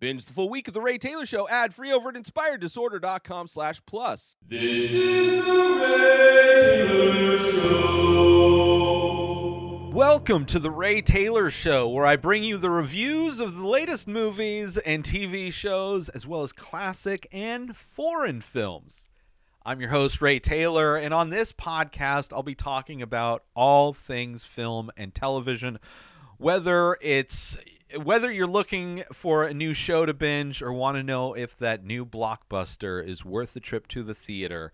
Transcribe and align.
Binge 0.00 0.24
the 0.24 0.32
full 0.32 0.48
week 0.48 0.66
of 0.66 0.72
The 0.72 0.80
Ray 0.80 0.96
Taylor 0.96 1.26
Show 1.26 1.46
ad 1.50 1.74
free 1.74 1.92
over 1.92 2.08
at 2.08 2.14
inspireddisorder.com 2.14 3.48
slash 3.48 3.82
plus. 3.84 4.34
This 4.48 4.90
is 4.92 5.44
the 5.44 5.52
Ray 5.52 6.86
Taylor 6.88 7.38
Show. 7.38 8.30
Welcome 9.92 10.46
to 10.46 10.58
The 10.58 10.70
Ray 10.70 11.02
Taylor 11.02 11.50
Show, 11.50 11.86
where 11.90 12.06
I 12.06 12.16
bring 12.16 12.42
you 12.42 12.56
the 12.56 12.70
reviews 12.70 13.40
of 13.40 13.58
the 13.58 13.66
latest 13.66 14.08
movies 14.08 14.78
and 14.78 15.04
TV 15.04 15.52
shows, 15.52 16.08
as 16.08 16.26
well 16.26 16.44
as 16.44 16.54
classic 16.54 17.28
and 17.30 17.76
foreign 17.76 18.40
films. 18.40 19.10
I'm 19.66 19.82
your 19.82 19.90
host, 19.90 20.22
Ray 20.22 20.38
Taylor, 20.38 20.96
and 20.96 21.12
on 21.12 21.28
this 21.28 21.52
podcast, 21.52 22.32
I'll 22.32 22.42
be 22.42 22.54
talking 22.54 23.02
about 23.02 23.44
all 23.54 23.92
things 23.92 24.44
film 24.44 24.90
and 24.96 25.14
television, 25.14 25.78
whether 26.38 26.96
it's 27.02 27.58
whether 27.96 28.30
you're 28.30 28.46
looking 28.46 29.04
for 29.12 29.44
a 29.44 29.54
new 29.54 29.74
show 29.74 30.06
to 30.06 30.14
binge 30.14 30.62
or 30.62 30.72
want 30.72 30.96
to 30.96 31.02
know 31.02 31.34
if 31.34 31.58
that 31.58 31.84
new 31.84 32.06
blockbuster 32.06 33.04
is 33.06 33.24
worth 33.24 33.54
the 33.54 33.60
trip 33.60 33.88
to 33.88 34.02
the 34.02 34.14
theater 34.14 34.72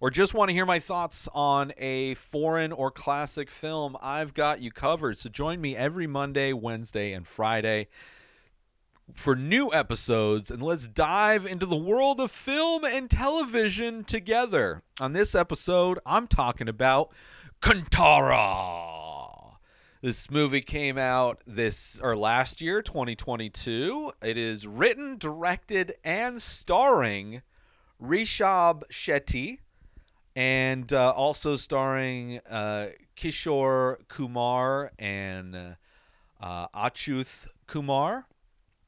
or 0.00 0.10
just 0.10 0.34
want 0.34 0.48
to 0.48 0.52
hear 0.52 0.66
my 0.66 0.78
thoughts 0.78 1.28
on 1.32 1.72
a 1.78 2.14
foreign 2.14 2.72
or 2.72 2.90
classic 2.90 3.50
film, 3.50 3.96
I've 4.02 4.34
got 4.34 4.60
you 4.60 4.70
covered. 4.70 5.18
So 5.18 5.30
join 5.30 5.60
me 5.60 5.74
every 5.74 6.06
Monday, 6.06 6.52
Wednesday, 6.52 7.12
and 7.12 7.26
Friday 7.26 7.88
for 9.14 9.36
new 9.36 9.72
episodes 9.72 10.50
and 10.50 10.60
let's 10.62 10.88
dive 10.88 11.46
into 11.46 11.64
the 11.64 11.76
world 11.76 12.20
of 12.20 12.30
film 12.30 12.84
and 12.84 13.08
television 13.08 14.04
together. 14.04 14.82
On 15.00 15.12
this 15.12 15.34
episode, 15.34 15.98
I'm 16.04 16.26
talking 16.26 16.68
about 16.68 17.10
Kantara. 17.62 18.95
This 20.06 20.30
movie 20.30 20.60
came 20.60 20.98
out 20.98 21.42
this 21.48 21.98
or 22.00 22.14
last 22.14 22.60
year, 22.60 22.80
2022. 22.80 24.12
It 24.22 24.38
is 24.38 24.64
written, 24.64 25.18
directed, 25.18 25.96
and 26.04 26.40
starring 26.40 27.42
Rishab 28.00 28.84
Shetty, 28.88 29.58
and 30.36 30.92
uh, 30.92 31.10
also 31.10 31.56
starring 31.56 32.38
uh, 32.48 32.90
Kishore 33.16 33.96
Kumar 34.06 34.92
and 34.96 35.76
uh, 36.40 36.68
Achyuth 36.68 37.48
Kumar. 37.66 38.28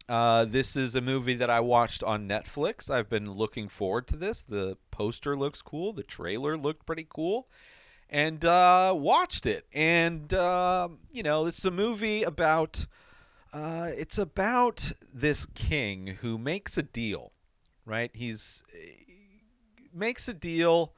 Uh, 0.09 0.45
this 0.45 0.77
is 0.77 0.95
a 0.95 1.01
movie 1.01 1.35
that 1.35 1.51
I 1.51 1.59
watched 1.59 2.05
on 2.05 2.29
Netflix. 2.29 2.89
I've 2.89 3.09
been 3.09 3.33
looking 3.33 3.69
forward 3.69 4.07
to 4.07 4.17
this. 4.17 4.45
The 4.45 4.77
poster 4.93 5.37
looks 5.37 5.63
cool. 5.63 5.93
The 5.93 6.05
trailer 6.05 6.57
looked 6.57 6.87
pretty 6.87 7.09
cool 7.09 7.49
and 8.11 8.45
uh, 8.45 8.95
watched 8.97 9.47
it. 9.47 9.67
And 9.73 10.33
uh, 10.33 10.89
you 11.13 11.23
know, 11.23 11.47
it's 11.47 11.65
a 11.65 11.71
movie 11.71 12.23
about. 12.23 12.87
Uh, 13.51 13.89
it's 13.97 14.19
about 14.19 14.93
this 15.13 15.47
king 15.55 16.19
who 16.21 16.37
makes 16.37 16.77
a 16.77 16.83
deal, 16.83 17.33
right? 17.87 18.11
He's 18.13 18.63
makes 19.95 20.29
a 20.29 20.35
deal 20.35 20.93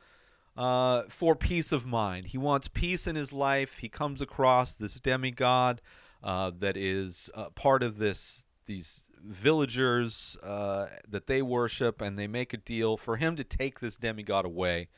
uh, 0.57 1.05
for 1.09 1.37
peace 1.37 1.71
of 1.71 1.87
mind. 1.87 2.27
He 2.27 2.39
wants 2.39 2.67
peace 2.67 3.07
in 3.07 3.15
his 3.15 3.33
life. 3.33 3.79
He 3.79 3.89
comes 3.89 4.21
across 4.21 4.75
this 4.75 4.99
demigod 4.99 5.81
uh, 6.25 6.51
that 6.59 6.77
is 6.77 7.31
uh, 7.35 7.51
part 7.51 7.85
of 7.85 7.99
this 7.99 8.45
these 8.67 9.05
villagers 9.25 10.37
that 10.43 11.27
they 11.29 11.43
worship, 11.43 12.01
and 12.01 12.19
they 12.19 12.27
make 12.27 12.53
a 12.53 12.57
deal 12.57 12.97
for 12.97 13.17
him 13.17 13.37
to 13.37 13.45
take 13.45 13.79
this 13.79 13.97
demigod 13.97 14.45
away. 14.45 14.89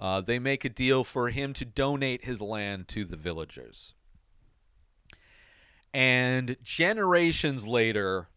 Uh, 0.00 0.20
they 0.20 0.38
make 0.38 0.64
a 0.64 0.68
deal 0.68 1.02
for 1.02 1.30
him 1.30 1.52
to 1.54 1.64
donate 1.64 2.24
his 2.24 2.40
land 2.40 2.88
to 2.88 3.04
the 3.04 3.16
villagers. 3.16 3.94
And 5.92 6.56
generations 6.62 7.66
later, 7.66 8.28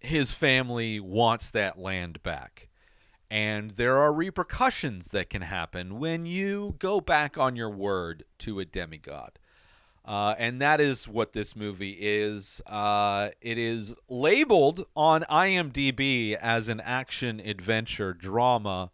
his 0.00 0.32
family 0.32 0.98
wants 0.98 1.50
that 1.50 1.78
land 1.78 2.22
back. 2.22 2.68
And 3.30 3.72
there 3.72 3.98
are 3.98 4.12
repercussions 4.12 5.08
that 5.08 5.30
can 5.30 5.42
happen 5.42 5.98
when 5.98 6.26
you 6.26 6.74
go 6.78 7.00
back 7.00 7.38
on 7.38 7.56
your 7.56 7.70
word 7.70 8.24
to 8.40 8.60
a 8.60 8.64
demigod. 8.64 9.38
Uh, 10.04 10.34
and 10.36 10.60
that 10.60 10.80
is 10.80 11.06
what 11.06 11.32
this 11.32 11.54
movie 11.54 11.96
is. 12.00 12.60
Uh, 12.66 13.30
it 13.40 13.56
is 13.56 13.94
labeled 14.08 14.84
on 14.96 15.22
IMDb 15.30 16.34
as 16.34 16.68
an 16.68 16.80
action 16.80 17.40
adventure 17.40 18.12
drama. 18.12 18.90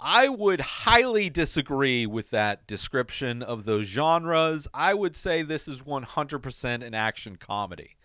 I 0.00 0.28
would 0.28 0.60
highly 0.60 1.28
disagree 1.28 2.06
with 2.06 2.30
that 2.30 2.66
description 2.66 3.42
of 3.42 3.64
those 3.64 3.86
genres. 3.86 4.68
I 4.72 4.94
would 4.94 5.16
say 5.16 5.42
this 5.42 5.66
is 5.66 5.82
100% 5.82 6.86
an 6.86 6.94
action 6.94 7.36
comedy. 7.36 7.96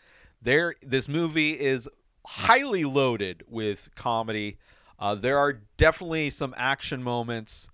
There, 0.41 0.75
this 0.81 1.07
movie 1.07 1.59
is 1.59 1.87
highly 2.25 2.83
loaded 2.83 3.43
with 3.47 3.89
comedy. 3.95 4.57
Uh, 4.97 5.15
there 5.15 5.37
are 5.37 5.61
definitely 5.77 6.31
some 6.31 6.55
action 6.57 7.03
moments, 7.03 7.69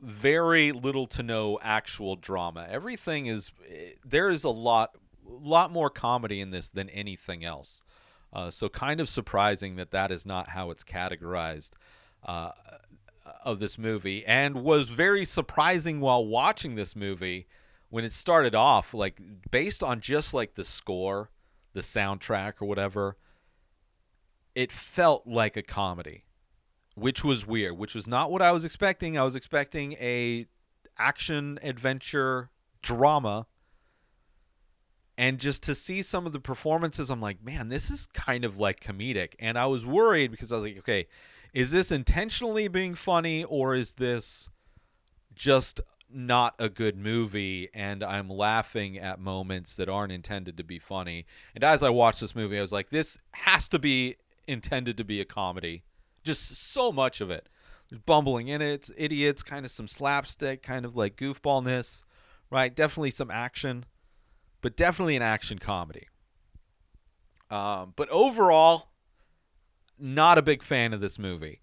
very 0.00 0.72
little 0.72 1.06
to 1.06 1.22
no 1.22 1.58
actual 1.62 2.16
drama. 2.16 2.66
Everything 2.68 3.26
is 3.26 3.52
there 4.04 4.30
is 4.30 4.42
a 4.42 4.50
lot, 4.50 4.96
lot 5.24 5.70
more 5.70 5.90
comedy 5.90 6.40
in 6.40 6.50
this 6.50 6.68
than 6.68 6.88
anything 6.90 7.44
else. 7.44 7.84
Uh, 8.32 8.50
so 8.50 8.68
kind 8.68 9.00
of 9.00 9.08
surprising 9.08 9.76
that 9.76 9.90
that 9.92 10.10
is 10.10 10.26
not 10.26 10.48
how 10.48 10.70
it's 10.70 10.82
categorized. 10.82 11.72
Uh, 12.24 12.50
of 13.44 13.60
this 13.60 13.78
movie 13.78 14.24
and 14.26 14.56
was 14.62 14.88
very 14.88 15.24
surprising 15.24 16.00
while 16.00 16.24
watching 16.24 16.74
this 16.74 16.94
movie 16.94 17.46
when 17.90 18.04
it 18.04 18.12
started 18.12 18.54
off 18.54 18.94
like 18.94 19.20
based 19.50 19.82
on 19.82 20.00
just 20.00 20.32
like 20.32 20.54
the 20.54 20.64
score 20.64 21.30
the 21.72 21.80
soundtrack 21.80 22.54
or 22.60 22.66
whatever 22.66 23.16
it 24.54 24.70
felt 24.70 25.26
like 25.26 25.56
a 25.56 25.62
comedy 25.62 26.24
which 26.94 27.24
was 27.24 27.46
weird 27.46 27.76
which 27.76 27.94
was 27.94 28.06
not 28.06 28.30
what 28.30 28.42
i 28.42 28.52
was 28.52 28.64
expecting. 28.64 29.18
I 29.18 29.22
was 29.22 29.36
expecting 29.36 29.94
a 29.94 30.46
action 30.98 31.58
adventure 31.62 32.50
drama. 32.82 33.46
And 35.18 35.38
just 35.38 35.62
to 35.64 35.74
see 35.74 36.02
some 36.02 36.26
of 36.26 36.32
the 36.32 36.40
performances 36.40 37.10
i'm 37.10 37.20
like 37.20 37.42
man 37.44 37.68
this 37.68 37.90
is 37.90 38.06
kind 38.06 38.44
of 38.44 38.56
like 38.56 38.80
comedic. 38.80 39.34
And 39.38 39.58
i 39.58 39.66
was 39.66 39.86
worried 39.86 40.30
because 40.30 40.52
i 40.52 40.56
was 40.56 40.64
like 40.64 40.78
okay 40.78 41.06
is 41.52 41.70
this 41.70 41.92
intentionally 41.92 42.68
being 42.68 42.94
funny 42.94 43.44
or 43.44 43.74
is 43.74 43.92
this 43.92 44.48
just 45.34 45.80
not 46.10 46.54
a 46.58 46.68
good 46.68 46.96
movie 46.96 47.68
and 47.74 48.02
I'm 48.02 48.28
laughing 48.28 48.98
at 48.98 49.18
moments 49.18 49.76
that 49.76 49.88
aren't 49.88 50.12
intended 50.12 50.56
to 50.58 50.64
be 50.64 50.78
funny. 50.78 51.26
And 51.54 51.64
as 51.64 51.82
I 51.82 51.90
watched 51.90 52.20
this 52.20 52.34
movie, 52.34 52.58
I 52.58 52.62
was 52.62 52.72
like, 52.72 52.90
this 52.90 53.18
has 53.32 53.68
to 53.68 53.78
be 53.78 54.16
intended 54.46 54.96
to 54.98 55.04
be 55.04 55.20
a 55.20 55.24
comedy. 55.24 55.84
Just 56.24 56.54
so 56.54 56.92
much 56.92 57.20
of 57.20 57.30
it. 57.30 57.48
There's 57.88 58.00
bumbling 58.02 58.48
in 58.48 58.62
it, 58.62 58.90
idiots, 58.96 59.42
kind 59.42 59.64
of 59.64 59.70
some 59.70 59.88
slapstick, 59.88 60.62
kind 60.62 60.84
of 60.84 60.96
like 60.96 61.16
goofballness, 61.16 62.02
right? 62.50 62.74
Definitely 62.74 63.10
some 63.10 63.30
action, 63.30 63.84
but 64.60 64.76
definitely 64.76 65.16
an 65.16 65.22
action 65.22 65.58
comedy. 65.58 66.08
Um, 67.50 67.92
but 67.96 68.08
overall, 68.08 68.91
not 70.02 70.36
a 70.36 70.42
big 70.42 70.62
fan 70.62 70.92
of 70.92 71.00
this 71.00 71.18
movie. 71.18 71.62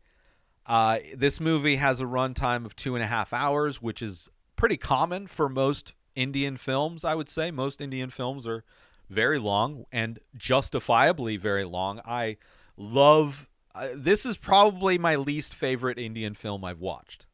Uh, 0.66 1.00
this 1.16 1.39
movie 1.39 1.75
has 1.75 2.00
a 2.00 2.05
runtime 2.05 2.66
of 2.66 2.75
two 2.75 2.95
and 2.95 3.03
a 3.03 3.07
half 3.07 3.33
hours, 3.33 3.81
which 3.81 4.01
is 4.01 4.29
pretty 4.55 4.77
common 4.77 5.27
for 5.27 5.50
most 5.50 5.94
Indian 6.16 6.57
films, 6.57 7.03
I 7.03 7.16
would 7.16 7.29
say. 7.29 7.51
Most 7.51 7.81
Indian 7.81 8.09
films 8.09 8.47
are 8.47 8.63
very 9.09 9.39
long 9.39 9.85
and 9.91 10.19
justifiably 10.35 11.38
very 11.38 11.66
long. 11.66 12.01
I 12.05 12.38
love 12.77 13.47
uh, 13.75 13.89
this 13.94 14.25
is 14.25 14.38
probably 14.38 14.97
my 14.97 15.16
least 15.16 15.53
favorite 15.53 16.00
Indian 16.00 16.33
film 16.33 16.63
I've 16.63 16.79
watched. 16.79 17.25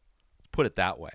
Put 0.51 0.65
it 0.65 0.75
that 0.75 0.99
way. 0.99 1.11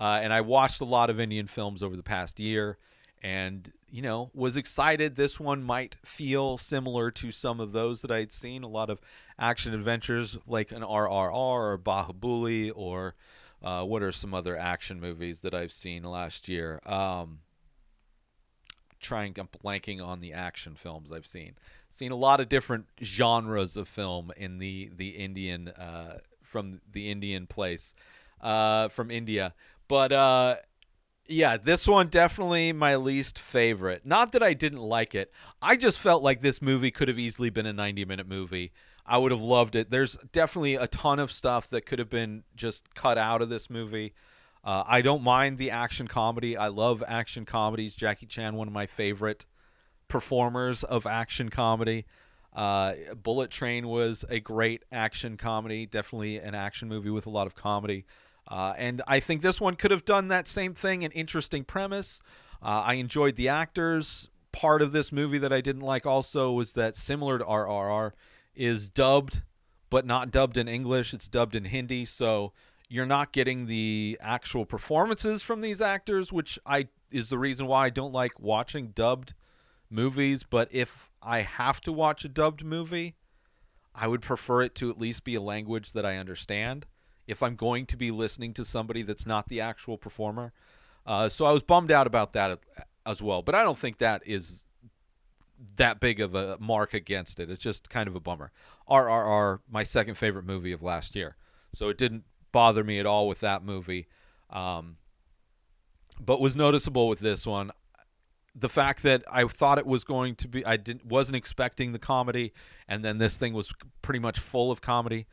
Uh, 0.00 0.20
and 0.22 0.32
I 0.32 0.40
watched 0.40 0.80
a 0.80 0.84
lot 0.84 1.10
of 1.10 1.20
Indian 1.20 1.46
films 1.46 1.82
over 1.82 1.96
the 1.96 2.02
past 2.02 2.40
year 2.40 2.78
and 3.22 3.72
you 3.92 4.00
know, 4.00 4.30
was 4.32 4.56
excited 4.56 5.14
this 5.14 5.38
one 5.38 5.62
might 5.62 5.96
feel 6.02 6.56
similar 6.56 7.10
to 7.10 7.30
some 7.30 7.60
of 7.60 7.72
those 7.72 8.00
that 8.00 8.10
I'd 8.10 8.32
seen. 8.32 8.64
A 8.64 8.68
lot 8.68 8.88
of 8.88 9.02
action 9.38 9.74
adventures 9.74 10.36
like 10.46 10.72
an 10.72 10.82
RRR 10.82 11.32
or 11.32 11.78
Baahubali 11.78 12.72
or 12.74 13.14
uh, 13.62 13.84
what 13.84 14.02
are 14.02 14.12
some 14.12 14.34
other 14.34 14.56
action 14.56 15.00
movies 15.00 15.40
that 15.42 15.54
I've 15.54 15.72
seen 15.72 16.02
last 16.02 16.48
year? 16.48 16.80
Um, 16.84 17.40
trying, 19.00 19.34
I'm 19.38 19.48
blanking 19.64 20.04
on 20.04 20.20
the 20.20 20.32
action 20.32 20.74
films 20.74 21.12
I've 21.12 21.26
seen. 21.26 21.54
Seen 21.90 22.12
a 22.12 22.16
lot 22.16 22.40
of 22.40 22.48
different 22.48 22.86
genres 23.02 23.76
of 23.76 23.88
film 23.88 24.32
in 24.36 24.58
the 24.58 24.90
the 24.96 25.10
Indian 25.10 25.68
uh, 25.68 26.18
from 26.42 26.80
the 26.90 27.10
Indian 27.10 27.46
place 27.46 27.94
uh, 28.40 28.88
from 28.88 29.10
India, 29.10 29.54
but 29.88 30.10
uh, 30.10 30.56
yeah, 31.28 31.56
this 31.56 31.86
one 31.86 32.08
definitely 32.08 32.72
my 32.72 32.96
least 32.96 33.38
favorite. 33.38 34.06
Not 34.06 34.32
that 34.32 34.42
I 34.42 34.54
didn't 34.54 34.80
like 34.80 35.14
it. 35.14 35.32
I 35.60 35.76
just 35.76 35.98
felt 35.98 36.22
like 36.22 36.40
this 36.40 36.62
movie 36.62 36.90
could 36.90 37.08
have 37.08 37.18
easily 37.18 37.50
been 37.50 37.66
a 37.66 37.72
90 37.72 38.04
minute 38.04 38.28
movie. 38.28 38.72
I 39.04 39.18
would 39.18 39.32
have 39.32 39.40
loved 39.40 39.76
it. 39.76 39.90
There's 39.90 40.16
definitely 40.32 40.76
a 40.76 40.86
ton 40.86 41.18
of 41.18 41.32
stuff 41.32 41.68
that 41.70 41.86
could 41.86 41.98
have 41.98 42.10
been 42.10 42.44
just 42.54 42.94
cut 42.94 43.18
out 43.18 43.42
of 43.42 43.48
this 43.48 43.68
movie. 43.68 44.14
Uh, 44.64 44.84
I 44.86 45.02
don't 45.02 45.22
mind 45.22 45.58
the 45.58 45.70
action 45.70 46.06
comedy. 46.06 46.56
I 46.56 46.68
love 46.68 47.02
action 47.06 47.44
comedies. 47.44 47.96
Jackie 47.96 48.26
Chan, 48.26 48.54
one 48.54 48.68
of 48.68 48.74
my 48.74 48.86
favorite 48.86 49.46
performers 50.06 50.84
of 50.84 51.06
action 51.06 51.48
comedy. 51.48 52.06
Uh, 52.54 52.94
Bullet 53.20 53.50
Train 53.50 53.88
was 53.88 54.24
a 54.28 54.38
great 54.38 54.84
action 54.92 55.36
comedy, 55.36 55.86
definitely 55.86 56.36
an 56.36 56.54
action 56.54 56.88
movie 56.88 57.10
with 57.10 57.26
a 57.26 57.30
lot 57.30 57.46
of 57.46 57.54
comedy. 57.56 58.04
Uh, 58.46 58.74
and 58.76 59.02
I 59.06 59.20
think 59.20 59.42
this 59.42 59.60
one 59.60 59.74
could 59.74 59.90
have 59.90 60.04
done 60.04 60.28
that 60.28 60.46
same 60.46 60.74
thing, 60.74 61.04
an 61.04 61.12
interesting 61.12 61.64
premise. 61.64 62.22
Uh, 62.62 62.82
I 62.86 62.94
enjoyed 62.94 63.36
the 63.36 63.48
actors. 63.48 64.30
Part 64.52 64.82
of 64.82 64.92
this 64.92 65.10
movie 65.10 65.38
that 65.38 65.52
I 65.52 65.60
didn't 65.60 65.82
like 65.82 66.04
also 66.04 66.52
was 66.52 66.74
that 66.74 66.94
similar 66.94 67.38
to 67.38 67.44
RRR 67.44 68.12
is 68.54 68.88
dubbed, 68.88 69.42
but 69.90 70.06
not 70.06 70.30
dubbed 70.30 70.56
in 70.56 70.68
English. 70.68 71.14
It's 71.14 71.28
dubbed 71.28 71.54
in 71.54 71.64
Hindi, 71.64 72.04
so 72.04 72.52
you're 72.88 73.06
not 73.06 73.32
getting 73.32 73.66
the 73.66 74.18
actual 74.20 74.66
performances 74.66 75.42
from 75.42 75.60
these 75.60 75.80
actors, 75.80 76.32
which 76.32 76.58
I 76.66 76.88
is 77.10 77.28
the 77.28 77.38
reason 77.38 77.66
why 77.66 77.86
I 77.86 77.90
don't 77.90 78.12
like 78.12 78.38
watching 78.40 78.88
dubbed 78.88 79.34
movies. 79.90 80.42
But 80.42 80.68
if 80.72 81.10
I 81.22 81.40
have 81.40 81.80
to 81.82 81.92
watch 81.92 82.24
a 82.24 82.28
dubbed 82.28 82.64
movie, 82.64 83.16
I 83.94 84.08
would 84.08 84.22
prefer 84.22 84.62
it 84.62 84.74
to 84.76 84.90
at 84.90 84.98
least 84.98 85.24
be 85.24 85.34
a 85.34 85.40
language 85.40 85.92
that 85.92 86.06
I 86.06 86.16
understand 86.16 86.86
if 87.26 87.42
I'm 87.42 87.56
going 87.56 87.86
to 87.86 87.96
be 87.96 88.10
listening 88.10 88.54
to 88.54 88.64
somebody 88.64 89.02
that's 89.02 89.26
not 89.26 89.48
the 89.48 89.60
actual 89.60 89.96
performer. 89.96 90.52
Uh, 91.06 91.28
so 91.28 91.44
I 91.44 91.52
was 91.52 91.62
bummed 91.62 91.90
out 91.90 92.06
about 92.06 92.32
that 92.32 92.60
as 93.06 93.22
well. 93.22 93.42
But 93.42 93.54
I 93.54 93.62
don't 93.62 93.78
think 93.78 93.98
that 93.98 94.22
is 94.26 94.64
that 95.76 96.00
big 96.00 96.20
of 96.20 96.34
a 96.34 96.56
mark 96.60 96.94
against 96.94 97.40
it. 97.40 97.50
It's 97.50 97.62
just 97.62 97.90
kind 97.90 98.08
of 98.08 98.16
a 98.16 98.20
bummer. 98.20 98.52
RRR, 98.88 99.60
my 99.70 99.82
second 99.82 100.16
favorite 100.16 100.44
movie 100.44 100.72
of 100.72 100.82
last 100.82 101.14
year. 101.14 101.36
So 101.74 101.88
it 101.88 101.98
didn't 101.98 102.24
bother 102.50 102.84
me 102.84 102.98
at 102.98 103.06
all 103.06 103.28
with 103.28 103.40
that 103.40 103.64
movie. 103.64 104.06
Um, 104.50 104.96
but 106.20 106.40
was 106.40 106.54
noticeable 106.54 107.08
with 107.08 107.20
this 107.20 107.46
one. 107.46 107.72
The 108.54 108.68
fact 108.68 109.02
that 109.04 109.24
I 109.30 109.46
thought 109.46 109.78
it 109.78 109.86
was 109.86 110.04
going 110.04 110.34
to 110.36 110.48
be, 110.48 110.64
I 110.64 110.76
didn't 110.76 111.06
wasn't 111.06 111.36
expecting 111.36 111.92
the 111.92 111.98
comedy, 111.98 112.52
and 112.86 113.02
then 113.02 113.16
this 113.16 113.38
thing 113.38 113.54
was 113.54 113.72
pretty 114.02 114.18
much 114.18 114.38
full 114.38 114.70
of 114.70 114.82
comedy. 114.82 115.26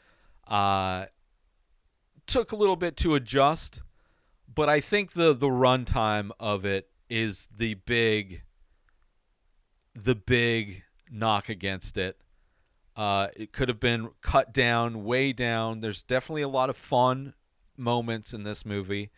Uh, 0.47 1.07
took 2.27 2.53
a 2.53 2.55
little 2.55 2.77
bit 2.77 2.95
to 2.97 3.15
adjust, 3.15 3.81
but 4.53 4.69
I 4.69 4.79
think 4.79 5.11
the 5.13 5.33
the 5.33 5.47
runtime 5.47 6.31
of 6.39 6.65
it 6.65 6.89
is 7.09 7.49
the 7.55 7.73
big, 7.73 8.43
the 9.95 10.15
big 10.15 10.83
knock 11.09 11.49
against 11.49 11.97
it. 11.97 12.17
Uh, 12.95 13.27
it 13.35 13.53
could 13.53 13.69
have 13.69 13.79
been 13.79 14.09
cut 14.21 14.53
down, 14.53 15.03
way 15.05 15.31
down. 15.31 15.79
There's 15.79 16.03
definitely 16.03 16.41
a 16.41 16.49
lot 16.49 16.69
of 16.69 16.77
fun 16.77 17.33
moments 17.77 18.33
in 18.33 18.43
this 18.43 18.65
movie. 18.65 19.09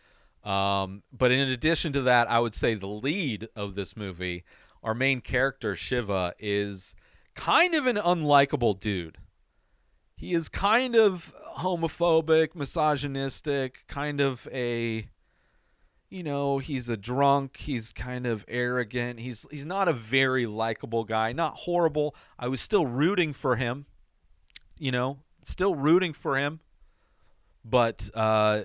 Um, 0.44 1.02
but 1.12 1.30
in 1.30 1.48
addition 1.48 1.92
to 1.94 2.02
that, 2.02 2.30
I 2.30 2.38
would 2.38 2.54
say 2.54 2.74
the 2.74 2.86
lead 2.86 3.48
of 3.54 3.74
this 3.74 3.96
movie, 3.96 4.44
our 4.82 4.94
main 4.94 5.20
character, 5.20 5.74
Shiva, 5.74 6.34
is 6.38 6.94
kind 7.34 7.74
of 7.74 7.86
an 7.86 7.96
unlikable 7.96 8.78
dude. 8.78 9.18
He 10.16 10.32
is 10.32 10.48
kind 10.48 10.94
of 10.94 11.34
homophobic, 11.58 12.54
misogynistic, 12.54 13.84
kind 13.88 14.20
of 14.20 14.46
a 14.52 15.08
you 16.12 16.22
know, 16.22 16.58
he's 16.58 16.90
a 16.90 16.96
drunk, 16.96 17.56
he's 17.56 17.90
kind 17.90 18.26
of 18.26 18.44
arrogant. 18.46 19.18
He's 19.18 19.46
he's 19.50 19.64
not 19.64 19.88
a 19.88 19.94
very 19.94 20.44
likable 20.44 21.04
guy, 21.04 21.32
not 21.32 21.54
horrible. 21.54 22.14
I 22.38 22.48
was 22.48 22.60
still 22.60 22.86
rooting 22.86 23.32
for 23.32 23.56
him. 23.56 23.86
You 24.78 24.92
know, 24.92 25.20
still 25.42 25.74
rooting 25.74 26.12
for 26.12 26.36
him, 26.36 26.60
but 27.64 28.10
uh 28.14 28.64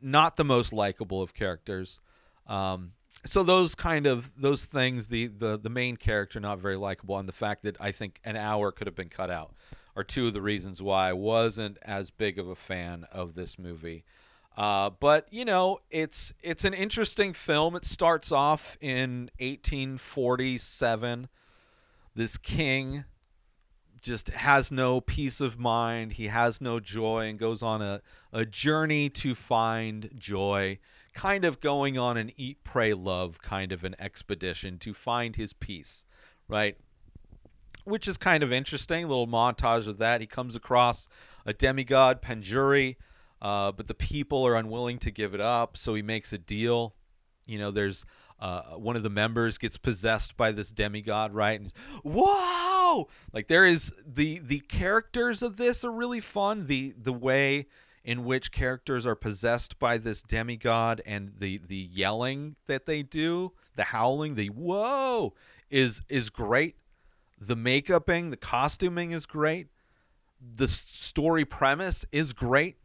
not 0.00 0.36
the 0.36 0.44
most 0.44 0.72
likable 0.72 1.22
of 1.22 1.34
characters. 1.34 2.00
Um, 2.46 2.92
so 3.24 3.42
those 3.44 3.76
kind 3.76 4.06
of 4.06 4.32
those 4.40 4.64
things, 4.64 5.06
the 5.06 5.28
the 5.28 5.56
the 5.56 5.70
main 5.70 5.96
character 5.96 6.40
not 6.40 6.58
very 6.58 6.76
likable, 6.76 7.16
and 7.16 7.28
the 7.28 7.32
fact 7.32 7.62
that 7.62 7.76
I 7.80 7.92
think 7.92 8.20
an 8.24 8.36
hour 8.36 8.72
could 8.72 8.88
have 8.88 8.96
been 8.96 9.08
cut 9.08 9.30
out, 9.30 9.54
are 9.94 10.04
two 10.04 10.26
of 10.26 10.32
the 10.32 10.42
reasons 10.42 10.82
why 10.82 11.10
I 11.10 11.12
wasn't 11.12 11.78
as 11.82 12.10
big 12.10 12.40
of 12.40 12.48
a 12.48 12.56
fan 12.56 13.04
of 13.12 13.34
this 13.34 13.56
movie. 13.56 14.04
Uh, 14.58 14.90
but 14.90 15.28
you 15.30 15.44
know, 15.44 15.78
it's 15.88 16.34
it's 16.42 16.64
an 16.64 16.74
interesting 16.74 17.32
film. 17.32 17.76
It 17.76 17.84
starts 17.84 18.32
off 18.32 18.76
in 18.80 19.30
1847. 19.38 21.28
This 22.16 22.36
king 22.36 23.04
just 24.02 24.30
has 24.30 24.72
no 24.72 25.00
peace 25.00 25.40
of 25.40 25.60
mind. 25.60 26.14
He 26.14 26.26
has 26.26 26.60
no 26.60 26.80
joy 26.80 27.28
and 27.28 27.38
goes 27.38 27.62
on 27.62 27.80
a, 27.82 28.02
a 28.32 28.44
journey 28.44 29.08
to 29.10 29.36
find 29.36 30.10
joy, 30.16 30.80
kind 31.14 31.44
of 31.44 31.60
going 31.60 31.96
on 31.96 32.16
an 32.16 32.32
eat, 32.36 32.64
pray, 32.64 32.94
love 32.94 33.40
kind 33.40 33.70
of 33.70 33.84
an 33.84 33.94
expedition 34.00 34.78
to 34.78 34.92
find 34.92 35.36
his 35.36 35.52
peace, 35.52 36.04
right? 36.48 36.76
Which 37.84 38.08
is 38.08 38.16
kind 38.16 38.42
of 38.42 38.52
interesting. 38.52 39.04
A 39.04 39.08
little 39.08 39.28
montage 39.28 39.86
of 39.86 39.98
that. 39.98 40.20
He 40.20 40.26
comes 40.26 40.56
across 40.56 41.08
a 41.46 41.52
demigod, 41.52 42.20
Panjuri, 42.20 42.96
uh, 43.40 43.72
but 43.72 43.86
the 43.86 43.94
people 43.94 44.46
are 44.46 44.56
unwilling 44.56 44.98
to 44.98 45.10
give 45.10 45.34
it 45.34 45.40
up, 45.40 45.76
so 45.76 45.94
he 45.94 46.02
makes 46.02 46.32
a 46.32 46.38
deal. 46.38 46.94
You 47.46 47.58
know, 47.58 47.70
there's 47.70 48.04
uh, 48.40 48.62
one 48.76 48.96
of 48.96 49.02
the 49.02 49.10
members 49.10 49.58
gets 49.58 49.76
possessed 49.76 50.36
by 50.36 50.52
this 50.52 50.70
demigod, 50.70 51.34
right? 51.34 51.60
And 51.60 51.72
whoa! 52.04 53.08
Like 53.32 53.48
there 53.48 53.64
is 53.64 53.92
the 54.06 54.38
the 54.38 54.60
characters 54.60 55.42
of 55.42 55.56
this 55.56 55.84
are 55.84 55.92
really 55.92 56.20
fun. 56.20 56.66
The 56.66 56.94
the 56.96 57.12
way 57.12 57.66
in 58.04 58.24
which 58.24 58.52
characters 58.52 59.06
are 59.06 59.14
possessed 59.14 59.78
by 59.78 59.98
this 59.98 60.22
demigod 60.22 61.02
and 61.04 61.32
the 61.38 61.58
the 61.58 61.76
yelling 61.76 62.56
that 62.66 62.86
they 62.86 63.02
do, 63.02 63.52
the 63.76 63.84
howling, 63.84 64.34
the 64.34 64.48
whoa 64.48 65.34
is 65.70 66.02
is 66.08 66.30
great. 66.30 66.76
The 67.40 67.56
makeuping, 67.56 68.30
the 68.30 68.36
costuming 68.36 69.12
is 69.12 69.26
great. 69.26 69.68
The 70.40 70.68
story 70.68 71.44
premise 71.44 72.04
is 72.12 72.32
great. 72.32 72.76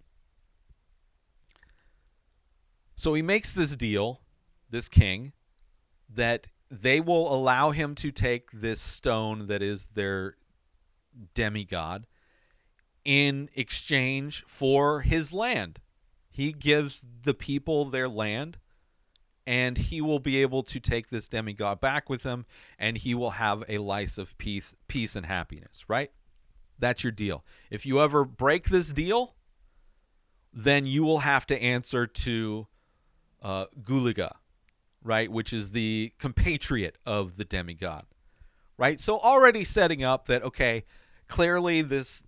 So 2.96 3.14
he 3.14 3.22
makes 3.22 3.52
this 3.52 3.76
deal, 3.76 4.22
this 4.70 4.90
king, 4.90 5.34
that 6.10 6.48
they 6.70 7.00
will 7.00 7.34
allow 7.34 7.72
him 7.72 7.96
to 7.96 8.12
take 8.12 8.52
this 8.52 8.82
stone 8.82 9.48
that 9.48 9.62
is 9.62 9.88
their 9.94 10.38
demigod 11.34 12.08
in 13.06 13.50
exchange 13.56 14.44
for 14.48 15.02
his 15.02 15.34
land. 15.34 15.80
He 16.30 16.52
gives 16.52 17.04
the 17.24 17.34
people 17.34 17.86
their 17.86 18.10
land 18.10 18.58
and 19.46 19.78
he 19.78 20.02
will 20.02 20.20
be 20.20 20.42
able 20.42 20.64
to 20.64 20.80
take 20.80 21.10
this 21.10 21.28
demigod 21.28 21.82
back 21.82 22.10
with 22.10 22.24
him 22.24 22.46
and 22.80 22.98
he 22.98 23.14
will 23.14 23.32
have 23.32 23.64
a 23.68 23.78
life 23.78 24.18
of 24.18 24.38
peace 24.38 24.74
peace 24.88 25.16
and 25.16 25.26
happiness, 25.26 25.86
right? 25.88 26.12
That's 26.80 27.04
your 27.04 27.12
deal. 27.12 27.44
If 27.70 27.86
you 27.86 28.02
ever 28.02 28.26
break 28.26 28.70
this 28.70 28.92
deal, 28.92 29.36
then 30.52 30.86
you 30.86 31.04
will 31.04 31.20
have 31.20 31.46
to 31.48 31.62
answer 31.62 32.08
to 32.08 32.68
uh, 33.44 33.66
right, 35.04 35.32
which 35.32 35.54
is 35.54 35.72
the 35.72 36.14
compatriot 36.18 36.98
of 37.06 37.36
the 37.38 37.46
demigod, 37.46 38.06
right? 38.78 39.00
So 39.00 39.20
already 39.20 39.64
setting 39.64 40.04
up 40.04 40.28
that 40.28 40.44
okay, 40.44 40.86
clearly 41.28 41.82
this 41.82 42.24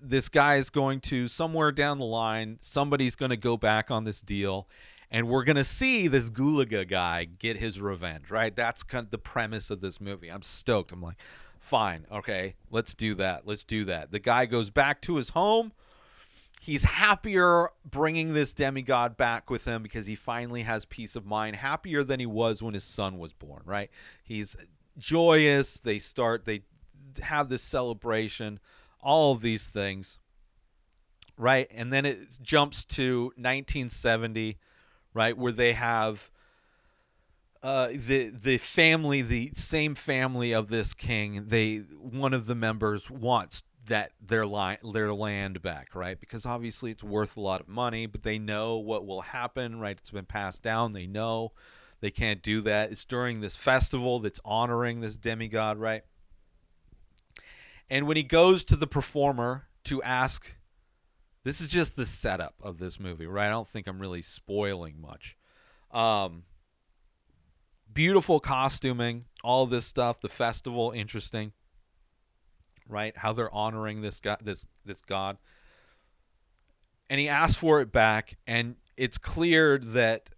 this 0.00 0.28
guy 0.28 0.56
is 0.56 0.70
going 0.70 1.00
to 1.00 1.26
somewhere 1.26 1.72
down 1.72 1.98
the 1.98 2.04
line, 2.04 2.58
somebody's 2.60 3.16
going 3.16 3.30
to 3.30 3.36
go 3.36 3.56
back 3.56 3.90
on 3.90 4.04
this 4.04 4.20
deal, 4.20 4.68
and 5.10 5.28
we're 5.28 5.44
going 5.44 5.56
to 5.56 5.64
see 5.64 6.06
this 6.06 6.30
Gulaga 6.30 6.86
guy 6.86 7.24
get 7.24 7.56
his 7.56 7.80
revenge, 7.80 8.30
right? 8.30 8.54
That's 8.54 8.82
kind 8.82 9.06
of 9.06 9.10
the 9.10 9.18
premise 9.18 9.70
of 9.70 9.80
this 9.80 10.00
movie. 10.00 10.28
I'm 10.28 10.42
stoked. 10.42 10.92
I'm 10.92 11.02
like, 11.02 11.16
fine, 11.58 12.06
okay, 12.12 12.54
let's 12.70 12.94
do 12.94 13.14
that. 13.14 13.46
Let's 13.46 13.64
do 13.64 13.84
that. 13.86 14.12
The 14.12 14.18
guy 14.18 14.46
goes 14.46 14.70
back 14.70 15.00
to 15.02 15.16
his 15.16 15.30
home 15.30 15.72
he's 16.60 16.84
happier 16.84 17.68
bringing 17.84 18.34
this 18.34 18.52
demigod 18.52 19.16
back 19.16 19.50
with 19.50 19.64
him 19.64 19.82
because 19.82 20.06
he 20.06 20.14
finally 20.14 20.62
has 20.62 20.84
peace 20.84 21.16
of 21.16 21.24
mind 21.24 21.56
happier 21.56 22.04
than 22.04 22.20
he 22.20 22.26
was 22.26 22.62
when 22.62 22.74
his 22.74 22.84
son 22.84 23.18
was 23.18 23.32
born 23.32 23.62
right? 23.64 23.90
He's 24.22 24.56
joyous. 24.98 25.80
They 25.80 25.98
start 25.98 26.44
they 26.44 26.62
have 27.22 27.48
this 27.48 27.62
celebration 27.62 28.60
all 29.00 29.32
of 29.32 29.40
these 29.40 29.66
things 29.66 30.18
right? 31.38 31.68
And 31.70 31.92
then 31.92 32.04
it 32.04 32.38
jumps 32.42 32.84
to 32.84 33.26
1970 33.36 34.58
right 35.14 35.38
where 35.38 35.52
they 35.52 35.72
have 35.72 36.30
uh, 37.62 37.88
the 37.88 38.28
the 38.28 38.58
family, 38.58 39.22
the 39.22 39.52
same 39.56 39.94
family 39.94 40.52
of 40.52 40.68
this 40.68 40.94
king, 40.94 41.46
they 41.48 41.78
one 41.98 42.32
of 42.32 42.46
the 42.46 42.54
members 42.54 43.10
wants 43.10 43.62
that 43.88 44.12
their 44.20 44.46
their 44.82 45.12
land 45.12 45.60
back, 45.62 45.94
right? 45.94 46.18
Because 46.18 46.46
obviously 46.46 46.90
it's 46.90 47.02
worth 47.02 47.36
a 47.36 47.40
lot 47.40 47.60
of 47.60 47.68
money, 47.68 48.06
but 48.06 48.22
they 48.22 48.38
know 48.38 48.78
what 48.78 49.06
will 49.06 49.20
happen, 49.20 49.80
right? 49.80 49.98
It's 49.98 50.10
been 50.10 50.24
passed 50.24 50.62
down. 50.62 50.92
They 50.92 51.06
know 51.06 51.52
they 52.00 52.10
can't 52.10 52.42
do 52.42 52.60
that. 52.62 52.92
It's 52.92 53.04
during 53.04 53.40
this 53.40 53.56
festival 53.56 54.20
that's 54.20 54.40
honoring 54.44 55.00
this 55.00 55.16
demigod, 55.16 55.78
right? 55.78 56.02
And 57.90 58.06
when 58.06 58.16
he 58.16 58.22
goes 58.22 58.64
to 58.64 58.76
the 58.76 58.86
performer 58.86 59.66
to 59.84 60.02
ask 60.02 60.54
this 61.44 61.60
is 61.60 61.70
just 61.70 61.96
the 61.96 62.04
setup 62.04 62.54
of 62.62 62.78
this 62.78 63.00
movie, 63.00 63.26
right? 63.26 63.46
I 63.46 63.50
don't 63.50 63.68
think 63.68 63.86
I'm 63.86 64.00
really 64.00 64.22
spoiling 64.22 65.00
much. 65.00 65.36
Um 65.90 66.44
beautiful 67.92 68.38
costuming, 68.38 69.24
all 69.42 69.66
this 69.66 69.86
stuff, 69.86 70.20
the 70.20 70.28
festival 70.28 70.92
interesting 70.94 71.52
right? 72.88 73.16
How 73.16 73.32
they're 73.32 73.54
honoring 73.54 74.00
this 74.00 74.20
god, 74.20 74.38
this 74.42 74.66
this 74.84 75.00
god, 75.00 75.38
and 77.10 77.20
he 77.20 77.28
asks 77.28 77.56
for 77.56 77.80
it 77.80 77.92
back, 77.92 78.36
and 78.46 78.76
it's 78.96 79.18
clear 79.18 79.78
that 79.78 80.30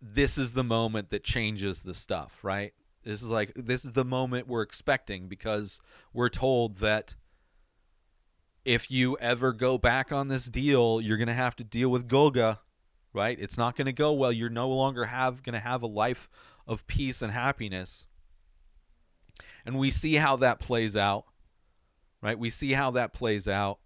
this 0.00 0.38
is 0.38 0.52
the 0.52 0.64
moment 0.64 1.10
that 1.10 1.24
changes 1.24 1.80
the 1.80 1.94
stuff, 1.94 2.38
right? 2.42 2.72
This 3.04 3.22
is 3.22 3.30
like 3.30 3.52
this 3.54 3.84
is 3.84 3.92
the 3.92 4.04
moment 4.04 4.48
we're 4.48 4.62
expecting 4.62 5.28
because 5.28 5.80
we're 6.12 6.28
told 6.28 6.78
that 6.78 7.14
if 8.64 8.90
you 8.90 9.16
ever 9.18 9.52
go 9.52 9.78
back 9.78 10.12
on 10.12 10.28
this 10.28 10.46
deal, 10.46 11.00
you're 11.00 11.16
going 11.16 11.28
to 11.28 11.34
have 11.34 11.56
to 11.56 11.64
deal 11.64 11.88
with 11.88 12.06
Golga, 12.06 12.58
right? 13.14 13.38
It's 13.40 13.56
not 13.56 13.76
going 13.76 13.86
to 13.86 13.92
go 13.92 14.12
well. 14.12 14.30
You're 14.30 14.50
no 14.50 14.68
longer 14.68 15.06
have 15.06 15.42
going 15.42 15.54
to 15.54 15.58
have 15.58 15.82
a 15.82 15.86
life 15.86 16.28
of 16.66 16.86
peace 16.86 17.22
and 17.22 17.32
happiness. 17.32 18.06
And 19.64 19.78
we 19.78 19.90
see 19.90 20.16
how 20.16 20.36
that 20.36 20.60
plays 20.60 20.96
out. 20.96 21.24
Right? 22.20 22.38
We 22.38 22.50
see 22.50 22.72
how 22.72 22.92
that 22.92 23.12
plays 23.12 23.46
out. 23.46 23.78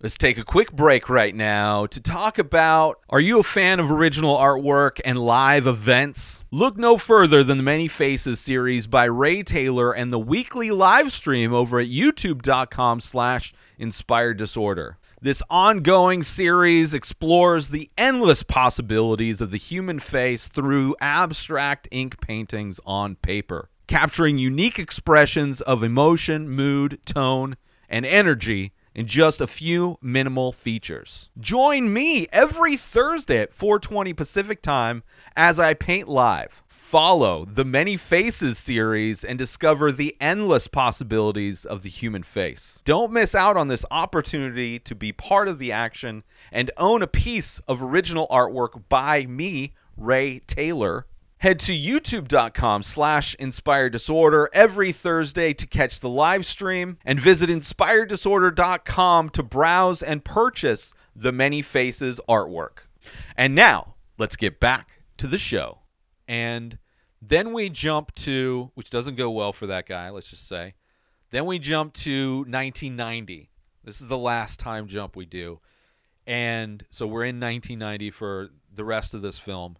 Let's 0.00 0.16
take 0.16 0.38
a 0.38 0.44
quick 0.44 0.70
break 0.70 1.08
right 1.08 1.34
now 1.34 1.86
to 1.86 2.00
talk 2.00 2.38
about 2.38 3.00
Are 3.08 3.18
you 3.18 3.40
a 3.40 3.42
fan 3.42 3.80
of 3.80 3.90
original 3.90 4.36
artwork 4.36 5.00
and 5.04 5.18
live 5.18 5.66
events? 5.66 6.44
Look 6.52 6.76
no 6.76 6.96
further 6.98 7.42
than 7.42 7.56
the 7.56 7.64
Many 7.64 7.88
Faces 7.88 8.38
series 8.38 8.86
by 8.86 9.06
Ray 9.06 9.42
Taylor 9.42 9.92
and 9.92 10.12
the 10.12 10.18
weekly 10.18 10.70
live 10.70 11.10
stream 11.10 11.52
over 11.52 11.80
at 11.80 11.88
youtube.com 11.88 13.00
slash 13.00 13.52
inspired 13.76 14.36
disorder. 14.36 14.98
This 15.20 15.42
ongoing 15.50 16.22
series 16.22 16.94
explores 16.94 17.70
the 17.70 17.90
endless 17.98 18.44
possibilities 18.44 19.40
of 19.40 19.50
the 19.50 19.58
human 19.58 19.98
face 19.98 20.46
through 20.46 20.94
abstract 21.00 21.88
ink 21.90 22.20
paintings 22.20 22.78
on 22.86 23.16
paper, 23.16 23.68
capturing 23.88 24.38
unique 24.38 24.78
expressions 24.78 25.60
of 25.60 25.82
emotion, 25.82 26.48
mood, 26.48 27.00
tone, 27.04 27.56
and 27.88 28.04
energy 28.06 28.72
in 28.94 29.06
just 29.06 29.40
a 29.40 29.46
few 29.46 29.96
minimal 30.02 30.50
features. 30.50 31.30
Join 31.38 31.92
me 31.92 32.26
every 32.32 32.76
Thursday 32.76 33.38
at 33.38 33.52
4:20 33.52 34.12
Pacific 34.12 34.60
Time 34.60 35.04
as 35.36 35.60
I 35.60 35.74
paint 35.74 36.08
live. 36.08 36.64
Follow 36.66 37.44
the 37.44 37.64
Many 37.64 37.96
Faces 37.96 38.58
series 38.58 39.22
and 39.22 39.38
discover 39.38 39.92
the 39.92 40.16
endless 40.20 40.66
possibilities 40.66 41.64
of 41.64 41.82
the 41.82 41.88
human 41.88 42.24
face. 42.24 42.82
Don't 42.84 43.12
miss 43.12 43.36
out 43.36 43.56
on 43.56 43.68
this 43.68 43.84
opportunity 43.90 44.80
to 44.80 44.94
be 44.96 45.12
part 45.12 45.46
of 45.46 45.60
the 45.60 45.70
action 45.70 46.24
and 46.50 46.72
own 46.76 47.00
a 47.00 47.06
piece 47.06 47.60
of 47.68 47.82
original 47.82 48.26
artwork 48.32 48.88
by 48.88 49.26
me, 49.26 49.74
Ray 49.96 50.40
Taylor. 50.40 51.06
Head 51.40 51.60
to 51.60 51.72
youtube.com 51.72 52.82
slash 52.82 53.36
inspired 53.36 53.92
disorder 53.92 54.50
every 54.52 54.90
Thursday 54.90 55.52
to 55.54 55.68
catch 55.68 56.00
the 56.00 56.08
live 56.08 56.44
stream 56.44 56.98
and 57.04 57.20
visit 57.20 57.48
inspireddisorder.com 57.48 59.28
to 59.28 59.42
browse 59.44 60.02
and 60.02 60.24
purchase 60.24 60.94
the 61.14 61.30
Many 61.30 61.62
Faces 61.62 62.20
artwork. 62.28 62.78
And 63.36 63.54
now, 63.54 63.94
let's 64.18 64.34
get 64.34 64.58
back 64.58 65.02
to 65.18 65.28
the 65.28 65.38
show. 65.38 65.78
And 66.26 66.76
then 67.22 67.52
we 67.52 67.68
jump 67.68 68.12
to, 68.16 68.72
which 68.74 68.90
doesn't 68.90 69.14
go 69.14 69.30
well 69.30 69.52
for 69.52 69.68
that 69.68 69.86
guy, 69.86 70.10
let's 70.10 70.30
just 70.30 70.48
say. 70.48 70.74
Then 71.30 71.46
we 71.46 71.60
jump 71.60 71.94
to 71.94 72.38
1990. 72.38 73.48
This 73.84 74.00
is 74.00 74.08
the 74.08 74.18
last 74.18 74.58
time 74.58 74.88
jump 74.88 75.14
we 75.14 75.24
do. 75.24 75.60
And 76.26 76.84
so 76.90 77.06
we're 77.06 77.26
in 77.26 77.38
1990 77.38 78.10
for 78.10 78.48
the 78.74 78.84
rest 78.84 79.14
of 79.14 79.22
this 79.22 79.38
film. 79.38 79.76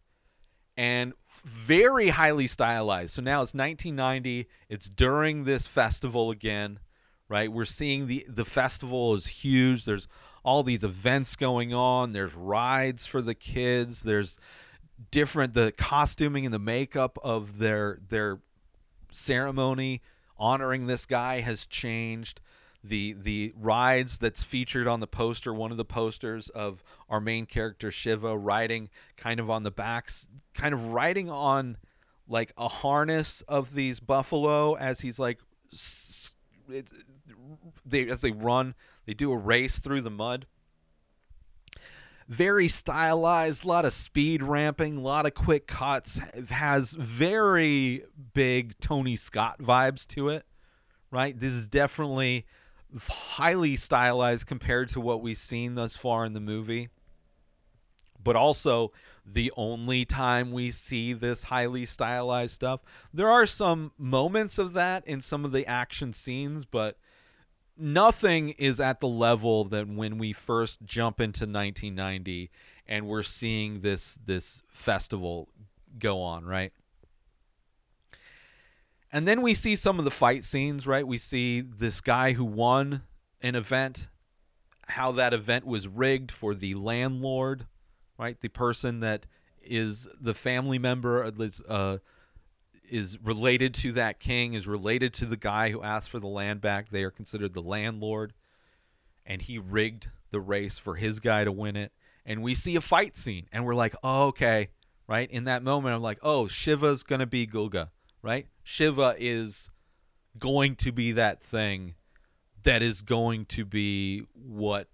And 0.77 1.15
very 1.49 2.09
highly 2.11 2.47
stylized. 2.47 3.13
So 3.13 3.23
now 3.23 3.43
it's 3.43 3.55
1990. 3.55 4.47
It's 4.69 4.89
during 4.89 5.45
this 5.45 5.67
festival 5.67 6.31
again, 6.31 6.81
right? 7.29 7.51
We're 7.51 7.65
seeing 7.65 8.07
the 8.07 8.25
the 8.29 8.45
festival 8.45 9.15
is 9.15 9.27
huge. 9.27 9.85
There's 9.85 10.09
all 10.45 10.63
these 10.63 10.85
events 10.85 11.37
going 11.37 11.75
on. 11.75 12.13
There's 12.13 12.35
rides 12.35 13.07
for 13.07 13.21
the 13.21 13.35
kids. 13.35 14.03
There's 14.03 14.39
different 15.11 15.55
the 15.55 15.73
costuming 15.77 16.45
and 16.45 16.55
the 16.55 16.59
makeup 16.59 17.19
of 17.23 17.59
their 17.59 17.99
their 18.09 18.41
ceremony 19.11 20.03
honoring 20.39 20.87
this 20.87 21.07
guy 21.07 21.41
has 21.41 21.67
changed 21.67 22.41
the 22.85 23.13
the 23.15 23.53
rides 23.57 24.19
that's 24.19 24.43
featured 24.43 24.87
on 24.87 25.01
the 25.01 25.07
poster 25.07 25.53
one 25.53 25.71
of 25.71 25.77
the 25.77 25.85
posters 25.85 26.49
of 26.51 26.83
our 27.09 27.21
main 27.21 27.47
character 27.47 27.91
Shiva 27.91 28.37
riding 28.37 28.89
kind 29.17 29.41
of 29.41 29.51
on 29.51 29.63
the 29.63 29.71
backs 29.71 30.29
kind 30.55 30.75
of 30.75 30.89
riding 30.89 31.31
on 31.31 31.77
like 32.29 32.53
a 32.57 32.69
harness 32.69 33.43
of 33.43 33.75
these 33.75 34.01
buffalo 34.01 34.75
as 34.75 35.01
he's 35.01 35.19
like 35.19 35.39
it, 36.69 36.91
they 37.87 38.09
as 38.09 38.21
they 38.21 38.33
run 38.33 38.75
they 39.07 39.15
do 39.15 39.33
a 39.33 39.37
race 39.37 39.79
through 39.79 40.03
the 40.03 40.11
mud 40.11 40.47
very 42.29 42.69
stylized, 42.69 43.65
a 43.65 43.69
lot 43.69 43.87
of 43.87 43.93
speed 43.95 44.43
ramping, 44.43 44.99
a 44.99 45.01
lot 45.01 45.25
of 45.25 45.35
quick 45.35 45.67
cuts. 45.67 46.21
Has 46.51 46.93
very 46.93 48.05
big 48.35 48.79
Tony 48.81 49.17
Scott 49.17 49.61
vibes 49.61 50.07
to 50.09 50.29
it, 50.29 50.45
right? 51.11 51.39
This 51.39 51.55
is 51.55 51.69
definitely 51.69 52.45
highly 52.97 53.77
stylized 53.77 54.47
compared 54.47 54.91
to 54.91 55.01
what 55.01 55.23
we've 55.23 55.39
seen 55.39 55.75
thus 55.75 55.97
far 55.97 56.25
in 56.25 56.35
the 56.35 56.41
movie. 56.41 56.89
But 58.23 58.37
also 58.37 58.93
the 59.25 59.53
only 59.57 60.05
time 60.05 60.53
we 60.53 60.71
see 60.71 61.13
this 61.13 61.45
highly 61.45 61.85
stylized 61.85 62.55
stuff. 62.55 62.81
There 63.13 63.29
are 63.29 63.47
some 63.47 63.93
moments 63.99 64.59
of 64.59 64.73
that 64.73 65.07
in 65.07 65.21
some 65.21 65.45
of 65.45 65.53
the 65.53 65.67
action 65.67 66.13
scenes, 66.13 66.65
but 66.65 66.99
nothing 67.77 68.51
is 68.51 68.81
at 68.81 69.01
the 69.01 69.09
level 69.09 69.65
that 69.65 69.89
when 69.89 70.19
we 70.19 70.33
first 70.33 70.83
jump 70.85 71.21
into 71.21 71.45
1990 71.45 72.51
and 72.87 73.07
we're 73.07 73.23
seeing 73.23 73.81
this 73.81 74.19
this 74.25 74.63
festival 74.69 75.49
go 75.99 76.21
on, 76.23 76.45
right? 76.45 76.73
And 79.13 79.27
then 79.27 79.41
we 79.41 79.55
see 79.55 79.75
some 79.77 79.99
of 79.99 80.05
the 80.05 80.11
fight 80.11 80.45
scenes, 80.45 80.87
right? 80.87 81.07
We 81.07 81.19
see 81.19 81.61
this 81.61 82.01
guy 82.01 82.33
who 82.33 82.45
won 82.45 83.03
an 83.41 83.55
event, 83.55 84.09
how 84.89 85.13
that 85.13 85.33
event 85.33 85.67
was 85.67 85.89
rigged 85.89 86.31
for 86.31 86.55
the 86.55 86.75
landlord, 86.75 87.67
right? 88.19 88.41
The 88.41 88.49
person 88.49 89.01
that 89.01 89.27
is 89.63 90.09
the 90.21 90.35
family 90.35 90.79
member 90.79 91.31
is 91.39 91.63
uh, 91.69 91.99
is 92.91 93.19
related 93.23 93.75
to 93.75 93.93
that 93.93 94.19
king, 94.19 94.55
is 94.55 94.67
related 94.67 95.13
to 95.15 95.27
the 95.27 95.37
guy 95.37 95.71
who 95.71 95.83
asked 95.83 96.11
for 96.11 96.19
the 96.19 96.27
land 96.27 96.61
back. 96.61 96.89
They 96.89 97.05
are 97.05 97.11
considered 97.11 97.55
the 97.55 97.63
landlord, 97.63 98.33
and 99.25 99.43
he 99.43 99.59
rigged 99.59 100.11
the 100.31 100.41
race 100.41 100.79
for 100.79 100.97
his 100.97 101.21
guy 101.21 101.45
to 101.45 101.53
win 101.53 101.77
it. 101.77 101.93
And 102.27 102.43
we 102.43 102.55
see 102.55 102.77
a 102.77 102.81
fight 102.81 103.17
scene, 103.17 103.47
and 103.53 103.65
we're 103.65 103.75
like, 103.75 103.95
oh, 104.03 104.27
okay, 104.29 104.69
right? 105.07 105.31
In 105.31 105.45
that 105.45 105.63
moment, 105.63 105.95
I'm 105.95 106.03
like, 106.03 106.19
oh, 106.23 106.47
Shiva's 106.47 107.03
gonna 107.03 107.27
be 107.27 107.47
Gulga, 107.47 107.91
right? 108.23 108.47
Shiva 108.63 109.15
is 109.19 109.71
going 110.39 110.77
to 110.77 110.93
be 110.93 111.13
that 111.13 111.43
thing 111.43 111.95
that 112.63 112.83
is 112.83 113.03
going 113.03 113.47
to 113.47 113.65
be 113.65 114.25
what 114.35 114.89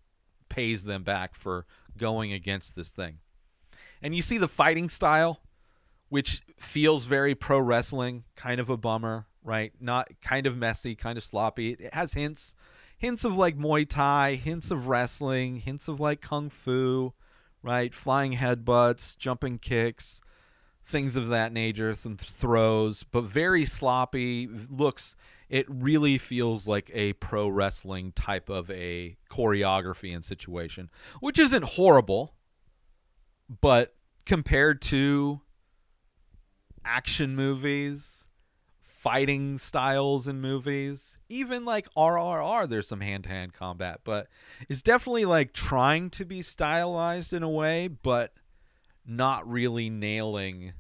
pays 0.48 0.84
them 0.84 1.02
back 1.02 1.34
for 1.34 1.66
going 1.98 2.32
against 2.32 2.76
this 2.76 2.90
thing. 2.90 3.18
And 4.02 4.14
you 4.14 4.22
see 4.22 4.38
the 4.38 4.48
fighting 4.48 4.88
style, 4.88 5.40
which 6.08 6.42
feels 6.58 7.04
very 7.04 7.34
pro 7.34 7.58
wrestling, 7.58 8.24
kind 8.36 8.60
of 8.60 8.68
a 8.68 8.76
bummer, 8.76 9.26
right? 9.42 9.72
Not 9.80 10.08
kind 10.22 10.46
of 10.46 10.56
messy, 10.56 10.94
kind 10.94 11.16
of 11.16 11.24
sloppy. 11.24 11.70
It 11.70 11.94
has 11.94 12.12
hints 12.14 12.54
hints 12.98 13.24
of 13.24 13.36
like 13.36 13.58
Muay 13.58 13.88
Thai, 13.88 14.36
hints 14.36 14.70
of 14.70 14.88
wrestling, 14.88 15.56
hints 15.56 15.88
of 15.88 16.00
like 16.00 16.20
kung 16.20 16.48
fu, 16.48 17.12
right? 17.62 17.94
Flying 17.94 18.34
headbutts, 18.34 19.16
jumping 19.16 19.58
kicks, 19.58 20.20
things 20.86 21.16
of 21.16 21.28
that 21.28 21.52
nature, 21.52 21.94
th- 21.94 22.20
throws, 22.20 23.02
but 23.02 23.24
very 23.24 23.64
sloppy. 23.64 24.48
Looks 24.70 25.16
it 25.54 25.66
really 25.68 26.18
feels 26.18 26.66
like 26.66 26.90
a 26.92 27.12
pro 27.12 27.46
wrestling 27.46 28.10
type 28.10 28.48
of 28.48 28.68
a 28.72 29.16
choreography 29.30 30.12
and 30.12 30.24
situation, 30.24 30.90
which 31.20 31.38
isn't 31.38 31.62
horrible, 31.62 32.34
but 33.60 33.94
compared 34.26 34.82
to 34.82 35.40
action 36.84 37.36
movies, 37.36 38.26
fighting 38.80 39.56
styles 39.56 40.26
in 40.26 40.40
movies, 40.40 41.18
even 41.28 41.64
like 41.64 41.88
RRR, 41.94 42.68
there's 42.68 42.88
some 42.88 43.00
hand 43.00 43.22
to 43.22 43.28
hand 43.30 43.52
combat, 43.52 44.00
but 44.02 44.26
it's 44.68 44.82
definitely 44.82 45.24
like 45.24 45.52
trying 45.52 46.10
to 46.10 46.24
be 46.24 46.42
stylized 46.42 47.32
in 47.32 47.44
a 47.44 47.48
way, 47.48 47.86
but 47.86 48.32
not 49.06 49.48
really 49.48 49.88
nailing 49.88 50.72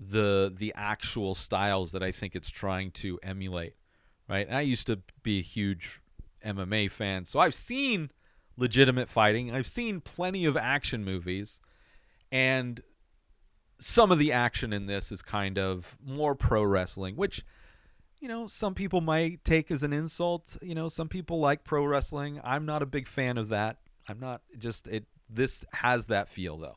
the 0.00 0.52
the 0.54 0.72
actual 0.76 1.34
styles 1.34 1.92
that 1.92 2.02
I 2.02 2.12
think 2.12 2.34
it's 2.34 2.50
trying 2.50 2.90
to 2.92 3.18
emulate. 3.22 3.74
Right? 4.28 4.46
And 4.46 4.56
I 4.56 4.62
used 4.62 4.86
to 4.86 5.00
be 5.22 5.38
a 5.38 5.42
huge 5.42 6.00
MMA 6.44 6.90
fan, 6.90 7.24
so 7.24 7.38
I've 7.38 7.54
seen 7.54 8.10
legitimate 8.56 9.08
fighting. 9.08 9.54
I've 9.54 9.66
seen 9.66 10.00
plenty 10.00 10.44
of 10.44 10.56
action 10.56 11.04
movies 11.04 11.60
and 12.30 12.82
some 13.78 14.12
of 14.12 14.18
the 14.18 14.32
action 14.32 14.72
in 14.72 14.86
this 14.86 15.10
is 15.10 15.22
kind 15.22 15.58
of 15.58 15.96
more 16.04 16.34
pro 16.34 16.62
wrestling, 16.62 17.16
which 17.16 17.44
you 18.22 18.28
know, 18.28 18.46
some 18.46 18.74
people 18.74 19.00
might 19.00 19.44
take 19.44 19.72
as 19.72 19.82
an 19.82 19.92
insult. 19.92 20.56
You 20.62 20.76
know, 20.76 20.88
some 20.88 21.08
people 21.08 21.40
like 21.40 21.64
pro 21.64 21.84
wrestling. 21.84 22.40
I'm 22.44 22.64
not 22.64 22.80
a 22.80 22.86
big 22.86 23.08
fan 23.08 23.36
of 23.36 23.48
that. 23.48 23.78
I'm 24.08 24.20
not 24.20 24.42
just 24.56 24.86
it. 24.86 25.06
This 25.28 25.64
has 25.72 26.06
that 26.06 26.28
feel 26.28 26.56
though, 26.56 26.76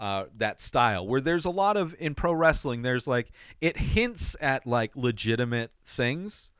uh, 0.00 0.24
that 0.34 0.60
style 0.60 1.06
where 1.06 1.20
there's 1.20 1.44
a 1.44 1.50
lot 1.50 1.76
of 1.76 1.94
in 1.98 2.14
pro 2.14 2.32
wrestling. 2.32 2.82
There's 2.82 3.06
like 3.06 3.30
it 3.60 3.76
hints 3.76 4.34
at 4.40 4.66
like 4.66 4.96
legitimate 4.96 5.72
things, 5.84 6.50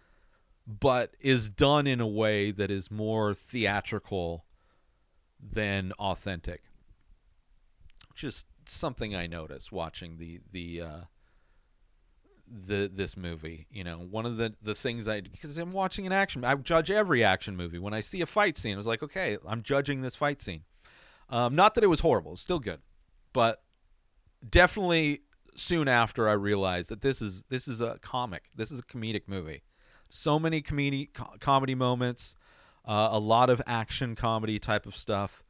but 0.67 1.17
is 1.21 1.49
done 1.49 1.87
in 1.87 2.01
a 2.01 2.07
way 2.07 2.51
that 2.51 2.71
is 2.71 2.91
more 2.91 3.33
theatrical 3.33 4.45
than 5.41 5.93
authentic. 5.93 6.63
Just 8.15 8.45
something 8.67 9.17
I 9.17 9.27
noticed 9.27 9.73
watching 9.73 10.19
the 10.19 10.41
the 10.53 10.83
uh, 10.83 11.01
the 12.47 12.91
this 12.93 13.17
movie. 13.17 13.67
You 13.71 13.85
know, 13.85 13.99
one 13.99 14.27
of 14.27 14.37
the 14.37 14.55
the 14.63 14.75
things 14.75 15.09
I 15.09 15.23
because 15.23 15.57
I'm 15.57 15.73
watching 15.73 16.07
an 16.07 16.13
action. 16.13 16.45
I 16.45 16.55
judge 16.57 16.91
every 16.91 17.25
action 17.25 17.57
movie 17.57 17.79
when 17.79 17.95
I 17.95 18.01
see 18.01 18.21
a 18.21 18.27
fight 18.27 18.59
scene. 18.59 18.75
I 18.75 18.77
was 18.77 18.87
like, 18.87 19.03
okay, 19.03 19.39
I'm 19.47 19.63
judging 19.63 20.03
this 20.03 20.15
fight 20.15 20.43
scene. 20.43 20.65
Um, 21.31 21.55
not 21.55 21.75
that 21.77 21.85
it 21.85 21.87
was 21.87 22.01
horrible, 22.01 22.33
it's 22.33 22.43
still 22.43 22.59
good, 22.59 22.81
but 23.33 23.63
definitely 24.49 25.23
soon 25.57 25.89
after 25.89 26.29
I 26.29 26.33
realized 26.33 26.91
that 26.91 27.03
this 27.03 27.21
is 27.21 27.45
this 27.49 27.69
is 27.69 27.81
a 27.81 27.99
comic. 28.01 28.45
This 28.55 28.71
is 28.71 28.81
a 28.81 28.83
comedic 28.83 29.23
movie. 29.27 29.63
So 30.09 30.39
many 30.39 30.61
comedy 30.61 31.11
co- 31.13 31.37
comedy 31.41 31.75
moments, 31.75 32.35
uh, 32.85 33.09
a 33.13 33.19
lot 33.19 33.51
of 33.51 33.61
action 33.67 34.17
comedy 34.17 34.59
type 34.59 34.87
of 34.87 34.97
stuff. 34.97 35.43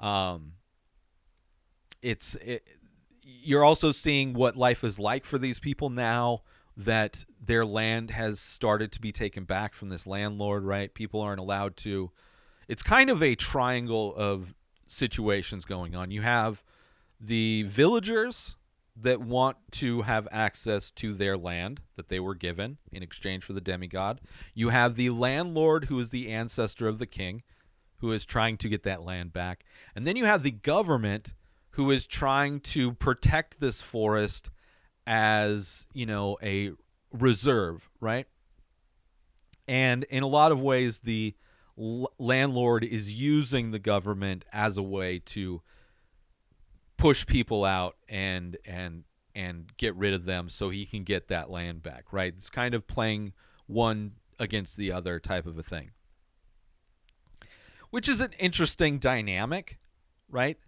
Um, 0.00 0.54
it's 2.02 2.34
it, 2.36 2.66
you're 3.22 3.64
also 3.64 3.92
seeing 3.92 4.34
what 4.34 4.56
life 4.56 4.84
is 4.84 4.98
like 4.98 5.24
for 5.24 5.38
these 5.38 5.58
people 5.58 5.90
now 5.90 6.42
that 6.76 7.24
their 7.40 7.64
land 7.64 8.10
has 8.10 8.40
started 8.40 8.92
to 8.92 9.00
be 9.00 9.12
taken 9.12 9.44
back 9.44 9.74
from 9.74 9.90
this 9.90 10.06
landlord, 10.06 10.64
right? 10.64 10.92
People 10.92 11.20
aren't 11.20 11.40
allowed 11.40 11.76
to. 11.78 12.10
It's 12.68 12.82
kind 12.82 13.10
of 13.10 13.22
a 13.22 13.34
triangle 13.34 14.14
of 14.16 14.54
situations 14.86 15.64
going 15.64 15.94
on. 15.94 16.10
You 16.10 16.22
have 16.22 16.62
the 17.22 17.62
villagers 17.62 18.56
that 18.96 19.20
want 19.20 19.56
to 19.70 20.02
have 20.02 20.28
access 20.30 20.90
to 20.90 21.14
their 21.14 21.36
land 21.36 21.80
that 21.96 22.08
they 22.08 22.20
were 22.20 22.34
given 22.34 22.78
in 22.90 23.02
exchange 23.02 23.44
for 23.44 23.52
the 23.52 23.60
demigod. 23.60 24.20
You 24.54 24.68
have 24.68 24.96
the 24.96 25.10
landlord 25.10 25.86
who 25.86 25.98
is 25.98 26.10
the 26.10 26.30
ancestor 26.30 26.88
of 26.88 26.98
the 26.98 27.06
king 27.06 27.42
who 27.98 28.10
is 28.10 28.26
trying 28.26 28.56
to 28.58 28.68
get 28.68 28.82
that 28.82 29.02
land 29.02 29.32
back. 29.32 29.64
And 29.94 30.06
then 30.06 30.16
you 30.16 30.24
have 30.24 30.42
the 30.42 30.50
government 30.50 31.34
who 31.70 31.90
is 31.90 32.06
trying 32.06 32.60
to 32.60 32.92
protect 32.92 33.60
this 33.60 33.80
forest 33.80 34.50
as, 35.06 35.86
you 35.94 36.04
know, 36.04 36.36
a 36.42 36.72
reserve, 37.12 37.88
right? 38.00 38.26
And 39.68 40.04
in 40.04 40.22
a 40.22 40.28
lot 40.28 40.52
of 40.52 40.60
ways 40.60 40.98
the 40.98 41.34
l- 41.78 42.12
landlord 42.18 42.84
is 42.84 43.14
using 43.14 43.70
the 43.70 43.78
government 43.78 44.44
as 44.52 44.76
a 44.76 44.82
way 44.82 45.20
to 45.26 45.62
push 47.02 47.26
people 47.26 47.64
out 47.64 47.96
and 48.08 48.56
and 48.64 49.02
and 49.34 49.72
get 49.76 49.92
rid 49.96 50.14
of 50.14 50.24
them 50.24 50.48
so 50.48 50.70
he 50.70 50.86
can 50.86 51.02
get 51.02 51.26
that 51.26 51.50
land 51.50 51.82
back, 51.82 52.12
right? 52.12 52.32
It's 52.36 52.48
kind 52.48 52.74
of 52.74 52.86
playing 52.86 53.32
one 53.66 54.12
against 54.38 54.76
the 54.76 54.92
other 54.92 55.18
type 55.18 55.44
of 55.44 55.58
a 55.58 55.64
thing. 55.64 55.90
Which 57.90 58.08
is 58.08 58.20
an 58.20 58.32
interesting 58.38 59.00
dynamic, 59.00 59.80
right? 60.30 60.58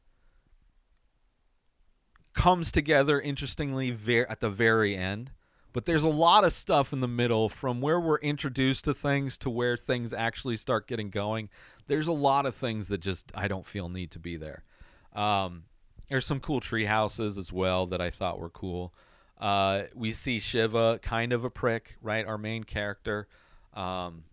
Comes 2.33 2.73
together 2.73 3.21
interestingly 3.21 3.93
ver- 3.93 4.27
at 4.29 4.41
the 4.41 4.51
very 4.51 4.97
end, 4.97 5.31
but 5.73 5.85
there's 5.85 6.03
a 6.03 6.09
lot 6.09 6.43
of 6.43 6.53
stuff 6.53 6.93
in 6.93 6.99
the 6.99 7.07
middle 7.07 7.49
from 7.49 7.81
where 7.81 8.01
we're 8.01 8.19
introduced 8.19 8.87
to 8.87 8.95
things 8.95 9.39
to 9.39 9.51
where 9.51 9.77
things 9.77 10.13
actually 10.13 10.57
start 10.57 10.89
getting 10.89 11.11
going. 11.11 11.49
There's 11.87 12.09
a 12.09 12.13
lot 12.13 12.45
of 12.45 12.57
things 12.57 12.89
that 12.89 12.99
just 12.99 13.31
I 13.37 13.47
don't 13.47 13.65
feel 13.65 13.89
need 13.89 14.11
to 14.11 14.19
be 14.19 14.37
there. 14.37 14.65
Um, 15.13 15.67
there's 16.09 16.27
some 16.27 16.41
cool 16.41 16.61
tree 16.61 16.85
houses 16.85 17.39
as 17.39 17.53
well 17.53 17.87
that 17.87 18.01
I 18.01 18.11
thought 18.11 18.39
were 18.39 18.51
cool. 18.51 18.93
Uh, 19.39 19.83
we 19.95 20.13
see 20.13 20.39
Shiva 20.39 21.01
kind 21.03 21.33
of 21.33 21.45
a 21.45 21.51
prick, 21.51 21.97
right? 22.01 22.27
Our 22.27 22.39
main 22.39 22.65
character. 22.65 23.27
Um, 23.75 24.25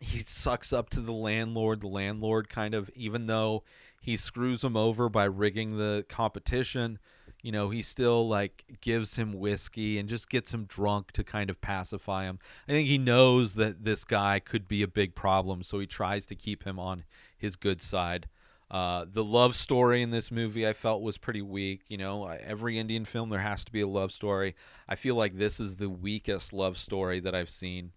he 0.00 0.18
sucks 0.18 0.72
up 0.72 0.90
to 0.90 1.00
the 1.00 1.12
landlord. 1.12 1.80
The 1.80 1.88
landlord 1.88 2.48
kind 2.48 2.74
of, 2.74 2.90
even 2.94 3.26
though 3.26 3.64
he 4.00 4.16
screws 4.16 4.64
him 4.64 4.76
over 4.76 5.08
by 5.08 5.24
rigging 5.24 5.78
the 5.78 6.04
competition, 6.08 6.98
you 7.42 7.52
know, 7.52 7.70
he 7.70 7.82
still 7.82 8.28
like 8.28 8.64
gives 8.80 9.16
him 9.16 9.32
whiskey 9.32 9.98
and 9.98 10.08
just 10.08 10.28
gets 10.28 10.54
him 10.54 10.64
drunk 10.64 11.12
to 11.12 11.24
kind 11.24 11.50
of 11.50 11.60
pacify 11.60 12.24
him. 12.24 12.38
I 12.68 12.72
think 12.72 12.88
he 12.88 12.98
knows 12.98 13.54
that 13.54 13.84
this 13.84 14.04
guy 14.04 14.38
could 14.38 14.68
be 14.68 14.82
a 14.82 14.88
big 14.88 15.14
problem, 15.14 15.62
so 15.62 15.78
he 15.78 15.86
tries 15.86 16.26
to 16.26 16.34
keep 16.34 16.64
him 16.64 16.78
on 16.78 17.04
his 17.36 17.56
good 17.56 17.82
side. 17.82 18.28
Uh, 18.72 19.04
the 19.06 19.22
love 19.22 19.54
story 19.54 20.00
in 20.00 20.10
this 20.10 20.30
movie 20.30 20.66
I 20.66 20.72
felt 20.72 21.02
was 21.02 21.18
pretty 21.18 21.42
weak. 21.42 21.82
You 21.88 21.98
know, 21.98 22.26
every 22.26 22.78
Indian 22.78 23.04
film 23.04 23.28
there 23.28 23.40
has 23.40 23.66
to 23.66 23.72
be 23.72 23.82
a 23.82 23.86
love 23.86 24.12
story. 24.12 24.56
I 24.88 24.96
feel 24.96 25.14
like 25.14 25.36
this 25.36 25.60
is 25.60 25.76
the 25.76 25.90
weakest 25.90 26.54
love 26.54 26.78
story 26.78 27.20
that 27.20 27.34
I've 27.34 27.50
seen. 27.50 27.92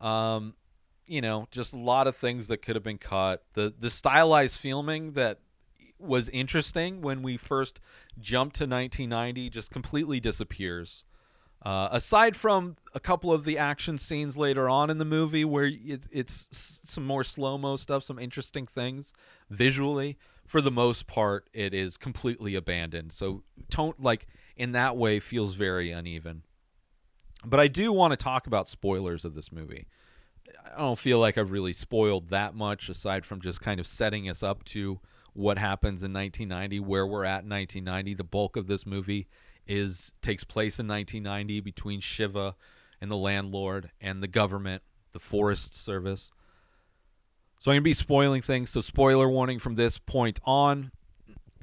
Um, 0.00 0.54
you 1.06 1.20
know, 1.20 1.46
just 1.52 1.72
a 1.72 1.78
lot 1.78 2.08
of 2.08 2.16
things 2.16 2.48
that 2.48 2.58
could 2.58 2.74
have 2.74 2.82
been 2.82 2.98
cut. 2.98 3.44
The 3.54 3.72
the 3.78 3.88
stylized 3.88 4.58
filming 4.58 5.12
that 5.12 5.38
was 6.00 6.28
interesting 6.30 7.00
when 7.00 7.22
we 7.22 7.36
first 7.36 7.80
jumped 8.18 8.56
to 8.56 8.64
1990 8.64 9.48
just 9.48 9.70
completely 9.70 10.18
disappears. 10.18 11.04
Uh, 11.64 11.88
aside 11.92 12.36
from 12.36 12.74
a 12.92 12.98
couple 13.00 13.32
of 13.32 13.44
the 13.44 13.56
action 13.56 13.96
scenes 13.96 14.36
later 14.36 14.68
on 14.68 14.90
in 14.90 14.98
the 14.98 15.04
movie 15.04 15.44
where 15.44 15.66
it, 15.66 16.06
it's 16.10 16.48
some 16.50 17.06
more 17.06 17.22
slow 17.22 17.56
mo 17.56 17.76
stuff, 17.76 18.02
some 18.02 18.18
interesting 18.18 18.66
things 18.66 19.12
visually, 19.48 20.18
for 20.44 20.60
the 20.60 20.72
most 20.72 21.06
part, 21.06 21.48
it 21.52 21.72
is 21.72 21.96
completely 21.96 22.56
abandoned. 22.56 23.12
So, 23.12 23.44
tone 23.70 23.94
like 23.98 24.26
in 24.56 24.72
that 24.72 24.96
way 24.96 25.20
feels 25.20 25.54
very 25.54 25.92
uneven. 25.92 26.42
But 27.44 27.60
I 27.60 27.68
do 27.68 27.92
want 27.92 28.10
to 28.12 28.16
talk 28.16 28.46
about 28.46 28.68
spoilers 28.68 29.24
of 29.24 29.34
this 29.34 29.52
movie. 29.52 29.86
I 30.74 30.78
don't 30.78 30.98
feel 30.98 31.18
like 31.18 31.38
I've 31.38 31.52
really 31.52 31.72
spoiled 31.72 32.30
that 32.30 32.54
much 32.54 32.88
aside 32.88 33.24
from 33.24 33.40
just 33.40 33.60
kind 33.60 33.80
of 33.80 33.86
setting 33.86 34.28
us 34.28 34.42
up 34.42 34.64
to 34.64 35.00
what 35.32 35.58
happens 35.58 36.02
in 36.02 36.12
1990, 36.12 36.80
where 36.80 37.06
we're 37.06 37.24
at 37.24 37.44
in 37.44 37.50
1990. 37.50 38.14
The 38.14 38.24
bulk 38.24 38.56
of 38.56 38.66
this 38.66 38.84
movie 38.84 39.28
is 39.66 40.12
takes 40.22 40.44
place 40.44 40.78
in 40.78 40.88
1990 40.88 41.60
between 41.60 42.00
Shiva 42.00 42.56
and 43.00 43.10
the 43.10 43.16
landlord 43.16 43.90
and 44.00 44.22
the 44.22 44.28
government, 44.28 44.82
the 45.12 45.18
Forest 45.18 45.74
Service. 45.74 46.30
So 47.58 47.70
I'm 47.70 47.74
going 47.76 47.82
to 47.82 47.84
be 47.84 47.94
spoiling 47.94 48.42
things. 48.42 48.70
So 48.70 48.80
spoiler 48.80 49.28
warning 49.28 49.58
from 49.58 49.76
this 49.76 49.98
point 49.98 50.40
on. 50.44 50.90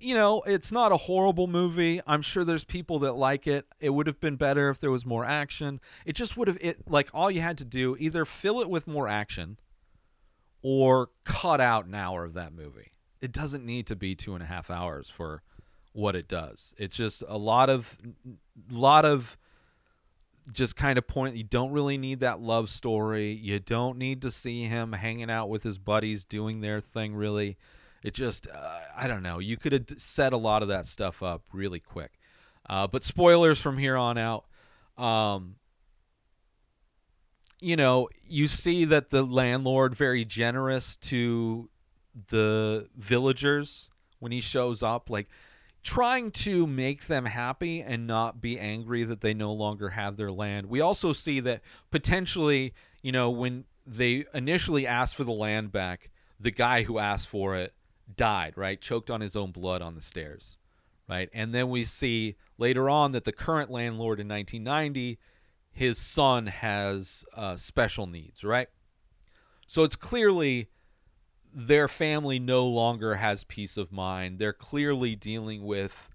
You 0.01 0.15
know, 0.15 0.41
it's 0.43 0.71
not 0.71 0.93
a 0.93 0.97
horrible 0.97 1.47
movie. 1.47 1.99
I'm 2.07 2.21
sure 2.21 2.45
there's 2.45 2.63
people 2.63 2.99
that 2.99 3.13
like 3.13 3.47
it. 3.47 3.65
It 3.81 3.89
would 3.89 4.07
have 4.07 4.19
been 4.21 4.37
better 4.37 4.69
if 4.69 4.79
there 4.79 4.91
was 4.91 5.05
more 5.05 5.25
action. 5.25 5.81
It 6.05 6.13
just 6.13 6.37
would 6.37 6.47
have 6.47 6.57
it 6.61 6.89
like 6.89 7.09
all 7.13 7.29
you 7.29 7.41
had 7.41 7.57
to 7.57 7.65
do 7.65 7.97
either 7.99 8.23
fill 8.23 8.61
it 8.61 8.69
with 8.69 8.87
more 8.87 9.09
action 9.09 9.59
or 10.61 11.09
cut 11.25 11.59
out 11.59 11.85
an 11.85 11.95
hour 11.95 12.23
of 12.23 12.33
that 12.35 12.53
movie. 12.53 12.91
It 13.21 13.33
doesn't 13.33 13.65
need 13.65 13.87
to 13.87 13.95
be 13.97 14.15
two 14.15 14.33
and 14.33 14.43
a 14.43 14.45
half 14.45 14.69
hours 14.69 15.09
for 15.09 15.41
what 15.99 16.15
it 16.15 16.27
does. 16.27 16.73
It's 16.77 16.95
just 16.95 17.23
a 17.27 17.37
lot 17.37 17.69
of 17.69 17.97
lot 18.71 19.05
of 19.05 19.37
just 20.51 20.75
kind 20.75 20.97
of 20.97 21.07
point 21.07 21.35
you 21.35 21.43
don't 21.43 21.71
really 21.71 21.97
need 21.97 22.21
that 22.21 22.39
love 22.39 22.69
story. 22.69 23.33
You 23.33 23.59
don't 23.59 23.97
need 23.97 24.21
to 24.23 24.31
see 24.31 24.63
him 24.63 24.93
hanging 24.93 25.29
out 25.29 25.49
with 25.49 25.63
his 25.63 25.77
buddies 25.77 26.23
doing 26.23 26.61
their 26.61 26.81
thing 26.81 27.13
really. 27.13 27.57
It 28.03 28.13
just 28.13 28.47
uh, 28.47 28.79
I 28.97 29.07
don't 29.07 29.23
know. 29.23 29.39
You 29.39 29.57
could 29.57 29.73
have 29.73 29.85
set 29.97 30.33
a 30.33 30.37
lot 30.37 30.61
of 30.61 30.69
that 30.69 30.85
stuff 30.85 31.21
up 31.21 31.43
really 31.53 31.79
quick. 31.79 32.13
Uh, 32.67 32.87
but 32.87 33.03
spoilers 33.03 33.59
from 33.59 33.77
here 33.77 33.97
on 33.97 34.17
out. 34.17 34.45
Um, 34.97 35.55
you 37.61 37.75
know, 37.75 38.07
you 38.27 38.47
see 38.47 38.85
that 38.85 39.09
the 39.09 39.23
landlord 39.23 39.95
very 39.95 40.23
generous 40.23 40.95
to 40.97 41.69
the 42.29 42.87
villagers 42.95 43.89
when 44.19 44.31
he 44.31 44.39
shows 44.39 44.83
up 44.83 45.09
like 45.09 45.27
trying 45.83 46.31
to 46.31 46.67
make 46.67 47.07
them 47.07 47.25
happy 47.25 47.81
and 47.81 48.05
not 48.05 48.41
be 48.41 48.59
angry 48.59 49.03
that 49.03 49.21
they 49.21 49.33
no 49.33 49.53
longer 49.53 49.89
have 49.89 50.17
their 50.17 50.31
land. 50.31 50.67
We 50.67 50.81
also 50.81 51.13
see 51.13 51.39
that 51.41 51.61
potentially, 51.89 52.73
you 53.01 53.11
know, 53.11 53.29
when 53.29 53.65
they 53.85 54.25
initially 54.33 54.85
asked 54.85 55.15
for 55.15 55.23
the 55.23 55.31
land 55.31 55.71
back, 55.71 56.09
the 56.39 56.51
guy 56.51 56.83
who 56.83 56.99
asked 56.99 57.27
for 57.27 57.55
it 57.55 57.73
died, 58.15 58.53
right? 58.55 58.79
Choked 58.79 59.09
on 59.09 59.21
his 59.21 59.35
own 59.35 59.51
blood 59.51 59.81
on 59.81 59.95
the 59.95 60.01
stairs, 60.01 60.57
right? 61.07 61.29
And 61.33 61.53
then 61.53 61.69
we 61.69 61.83
see 61.85 62.35
later 62.57 62.89
on 62.89 63.11
that 63.13 63.23
the 63.23 63.31
current 63.31 63.69
landlord 63.69 64.19
in 64.19 64.27
1990, 64.27 65.17
his 65.71 65.97
son 65.97 66.47
has 66.47 67.23
uh, 67.35 67.55
special 67.55 68.05
needs, 68.05 68.43
right? 68.43 68.67
So 69.65 69.83
it's 69.83 69.95
clearly 69.95 70.67
their 71.53 71.87
family 71.87 72.39
no 72.39 72.65
longer 72.65 73.15
has 73.15 73.43
peace 73.43 73.77
of 73.77 73.91
mind. 73.91 74.39
They're 74.39 74.53
clearly 74.53 75.15
dealing 75.15 75.63
with 75.63 76.09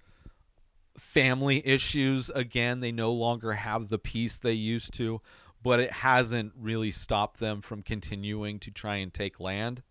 family 0.96 1.66
issues 1.66 2.30
again. 2.30 2.80
They 2.80 2.92
no 2.92 3.12
longer 3.12 3.52
have 3.54 3.88
the 3.88 3.98
peace 3.98 4.38
they 4.38 4.52
used 4.52 4.94
to, 4.94 5.20
but 5.62 5.80
it 5.80 5.90
hasn't 5.90 6.52
really 6.58 6.90
stopped 6.90 7.40
them 7.40 7.60
from 7.60 7.82
continuing 7.82 8.58
to 8.60 8.70
try 8.70 8.96
and 8.96 9.12
take 9.12 9.40
land 9.40 9.82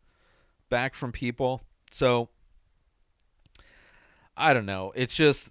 back 0.70 0.96
from 0.96 1.12
people. 1.12 1.64
So 1.92 2.30
I 4.36 4.54
don't 4.54 4.66
know. 4.66 4.94
It's 4.96 5.16
just 5.16 5.50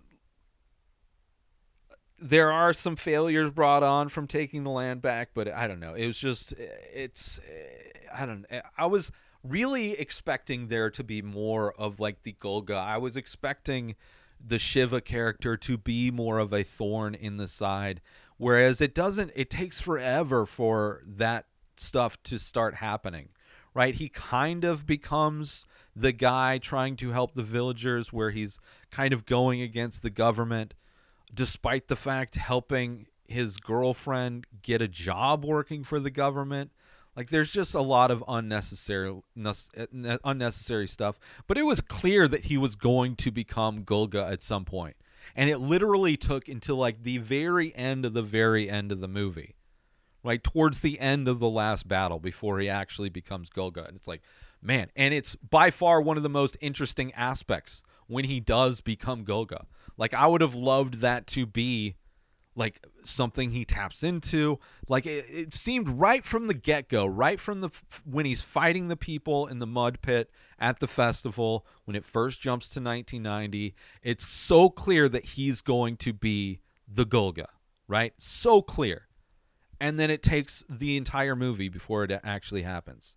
there 2.18 2.52
are 2.52 2.72
some 2.72 2.96
failures 2.96 3.50
brought 3.50 3.82
on 3.82 4.08
from 4.08 4.26
taking 4.26 4.62
the 4.62 4.70
land 4.70 5.02
back, 5.02 5.30
but 5.34 5.48
I 5.48 5.66
don't 5.66 5.80
know. 5.80 5.94
It 5.94 6.06
was 6.06 6.18
just 6.18 6.54
it's 6.94 7.40
I 8.16 8.26
don't 8.26 8.46
I 8.78 8.86
was 8.86 9.10
really 9.42 9.92
expecting 9.92 10.68
there 10.68 10.90
to 10.90 11.04
be 11.04 11.22
more 11.22 11.72
of 11.72 12.00
like 12.00 12.22
the 12.22 12.32
Golga. 12.32 12.76
I 12.76 12.98
was 12.98 13.16
expecting 13.16 13.96
the 14.44 14.58
Shiva 14.58 15.00
character 15.00 15.56
to 15.56 15.76
be 15.76 16.10
more 16.10 16.38
of 16.38 16.52
a 16.52 16.62
thorn 16.62 17.14
in 17.14 17.36
the 17.36 17.48
side 17.48 18.00
whereas 18.42 18.80
it 18.80 18.92
doesn't 18.92 19.30
it 19.36 19.48
takes 19.48 19.80
forever 19.80 20.44
for 20.44 21.00
that 21.06 21.46
stuff 21.76 22.20
to 22.24 22.38
start 22.38 22.74
happening. 22.74 23.28
Right? 23.72 23.94
He 23.94 24.08
kind 24.08 24.64
of 24.64 24.84
becomes 24.84 25.64
the 25.94 26.12
guy 26.12 26.58
trying 26.58 26.96
to 26.96 27.10
help 27.10 27.34
the 27.34 27.44
villagers 27.44 28.12
where 28.12 28.30
he's 28.30 28.58
kind 28.90 29.14
of 29.14 29.24
going 29.24 29.62
against 29.62 30.02
the 30.02 30.10
government 30.10 30.74
despite 31.32 31.86
the 31.86 31.96
fact 31.96 32.34
helping 32.34 33.06
his 33.26 33.56
girlfriend 33.56 34.46
get 34.60 34.82
a 34.82 34.88
job 34.88 35.44
working 35.44 35.84
for 35.84 36.00
the 36.00 36.10
government. 36.10 36.72
Like 37.16 37.30
there's 37.30 37.52
just 37.52 37.74
a 37.74 37.80
lot 37.80 38.10
of 38.10 38.24
unnecessary 38.26 39.20
unnecessary 39.36 40.88
stuff, 40.88 41.18
but 41.46 41.58
it 41.58 41.64
was 41.64 41.80
clear 41.80 42.26
that 42.28 42.46
he 42.46 42.56
was 42.56 42.74
going 42.74 43.16
to 43.16 43.30
become 43.30 43.84
Golga 43.84 44.30
at 44.32 44.42
some 44.42 44.64
point. 44.64 44.96
And 45.36 45.50
it 45.50 45.58
literally 45.58 46.16
took 46.16 46.48
until 46.48 46.76
like 46.76 47.02
the 47.02 47.18
very 47.18 47.74
end 47.76 48.04
of 48.04 48.14
the 48.14 48.22
very 48.22 48.68
end 48.68 48.92
of 48.92 49.00
the 49.00 49.08
movie. 49.08 49.56
Right 50.24 50.42
towards 50.42 50.80
the 50.80 51.00
end 51.00 51.26
of 51.26 51.40
the 51.40 51.48
last 51.48 51.88
battle 51.88 52.20
before 52.20 52.60
he 52.60 52.68
actually 52.68 53.08
becomes 53.08 53.50
Golga. 53.50 53.88
And 53.88 53.96
it's 53.96 54.06
like, 54.06 54.22
man, 54.62 54.88
and 54.94 55.12
it's 55.12 55.34
by 55.34 55.70
far 55.70 56.00
one 56.00 56.16
of 56.16 56.22
the 56.22 56.28
most 56.28 56.56
interesting 56.60 57.12
aspects 57.14 57.82
when 58.06 58.24
he 58.26 58.38
does 58.38 58.80
become 58.80 59.24
Golga. 59.24 59.66
Like 59.96 60.14
I 60.14 60.26
would 60.28 60.40
have 60.40 60.54
loved 60.54 61.00
that 61.00 61.26
to 61.28 61.44
be 61.44 61.96
like 62.54 62.86
something 63.04 63.50
he 63.50 63.64
taps 63.64 64.02
into. 64.02 64.58
Like 64.88 65.06
it, 65.06 65.24
it 65.28 65.54
seemed 65.54 65.88
right 65.88 66.24
from 66.24 66.46
the 66.46 66.54
get 66.54 66.88
go, 66.88 67.06
right 67.06 67.40
from 67.40 67.60
the 67.60 67.70
when 68.04 68.26
he's 68.26 68.42
fighting 68.42 68.88
the 68.88 68.96
people 68.96 69.46
in 69.46 69.58
the 69.58 69.66
mud 69.66 70.00
pit 70.02 70.30
at 70.58 70.80
the 70.80 70.86
festival 70.86 71.66
when 71.84 71.96
it 71.96 72.04
first 72.04 72.40
jumps 72.40 72.68
to 72.70 72.80
1990. 72.80 73.74
It's 74.02 74.26
so 74.28 74.68
clear 74.68 75.08
that 75.08 75.24
he's 75.24 75.60
going 75.60 75.96
to 75.98 76.12
be 76.12 76.60
the 76.86 77.04
Golga, 77.04 77.46
right? 77.88 78.12
So 78.16 78.62
clear. 78.62 79.08
And 79.80 79.98
then 79.98 80.10
it 80.10 80.22
takes 80.22 80.62
the 80.70 80.96
entire 80.96 81.34
movie 81.34 81.68
before 81.68 82.04
it 82.04 82.20
actually 82.22 82.62
happens. 82.62 83.16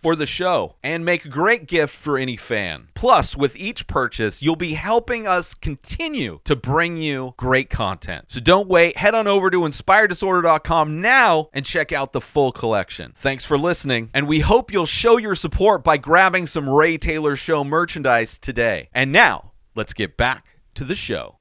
for 0.00 0.16
the 0.16 0.26
show 0.26 0.76
and 0.82 1.04
make 1.04 1.24
a 1.24 1.28
great 1.28 1.66
gift 1.66 1.94
for 1.94 2.16
any 2.16 2.36
fan. 2.36 2.88
Plus, 2.94 3.36
with 3.36 3.54
each 3.56 3.86
purchase, 3.86 4.40
you'll 4.40 4.56
be 4.56 4.72
helping 4.72 5.26
us 5.26 5.52
continue 5.52 6.40
to 6.44 6.56
bring 6.56 6.96
you 6.96 7.34
great 7.36 7.68
content. 7.68 8.24
So 8.28 8.40
don't 8.40 8.68
wait, 8.68 8.96
head 8.96 9.14
on 9.14 9.26
over 9.26 9.50
to 9.50 9.60
inspireddisorder.com 9.60 11.00
now 11.00 11.50
and 11.52 11.66
check 11.66 11.92
out 11.92 12.12
the 12.12 12.20
full 12.20 12.50
collection. 12.50 13.12
Thanks 13.14 13.44
for 13.44 13.58
listening, 13.58 14.10
and 14.14 14.26
we 14.26 14.40
hope 14.40 14.72
you'll 14.72 14.86
show 14.86 15.18
your 15.18 15.34
support 15.34 15.84
by 15.84 15.98
grabbing 15.98 16.46
some 16.46 16.68
Ray 16.68 16.96
Taylor 16.96 17.36
Show 17.36 17.62
merchandise 17.62 18.38
today. 18.38 18.88
And 18.94 19.12
now, 19.12 19.52
let's 19.74 19.92
get 19.92 20.16
back 20.16 20.46
to 20.74 20.84
the 20.84 20.94
show. 20.94 21.36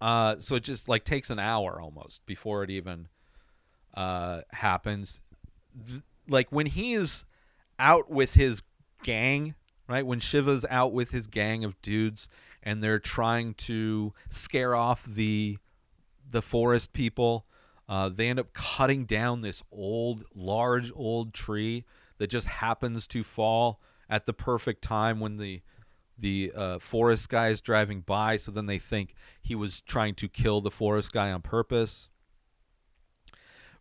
Uh, 0.00 0.36
so 0.38 0.54
it 0.54 0.62
just 0.62 0.88
like 0.88 1.04
takes 1.04 1.30
an 1.30 1.38
hour 1.38 1.80
almost 1.80 2.24
before 2.26 2.62
it 2.62 2.70
even 2.70 3.08
uh, 3.94 4.42
happens. 4.52 5.20
Th- 5.86 6.02
like 6.28 6.50
when 6.50 6.66
he 6.66 6.94
is 6.94 7.24
out 7.78 8.10
with 8.10 8.34
his 8.34 8.62
gang, 9.02 9.54
right? 9.88 10.06
When 10.06 10.20
Shiva's 10.20 10.64
out 10.70 10.92
with 10.92 11.10
his 11.10 11.26
gang 11.26 11.64
of 11.64 11.80
dudes 11.82 12.28
and 12.62 12.82
they're 12.82 12.98
trying 12.98 13.54
to 13.54 14.12
scare 14.30 14.74
off 14.74 15.04
the 15.04 15.58
the 16.30 16.42
forest 16.42 16.92
people, 16.92 17.46
uh, 17.88 18.08
they 18.08 18.28
end 18.28 18.38
up 18.38 18.52
cutting 18.52 19.04
down 19.04 19.42
this 19.42 19.62
old, 19.70 20.24
large, 20.34 20.90
old 20.94 21.34
tree 21.34 21.84
that 22.18 22.28
just 22.28 22.46
happens 22.46 23.06
to 23.08 23.22
fall 23.22 23.80
at 24.08 24.26
the 24.26 24.32
perfect 24.32 24.82
time 24.82 25.20
when 25.20 25.36
the 25.36 25.62
the 26.16 26.52
uh, 26.54 26.78
forest 26.78 27.28
guy 27.28 27.48
is 27.48 27.60
driving 27.60 28.00
by. 28.00 28.36
So 28.36 28.52
then 28.52 28.66
they 28.66 28.78
think 28.78 29.14
he 29.42 29.54
was 29.54 29.80
trying 29.80 30.14
to 30.16 30.28
kill 30.28 30.60
the 30.60 30.70
forest 30.70 31.12
guy 31.12 31.32
on 31.32 31.42
purpose. 31.42 32.08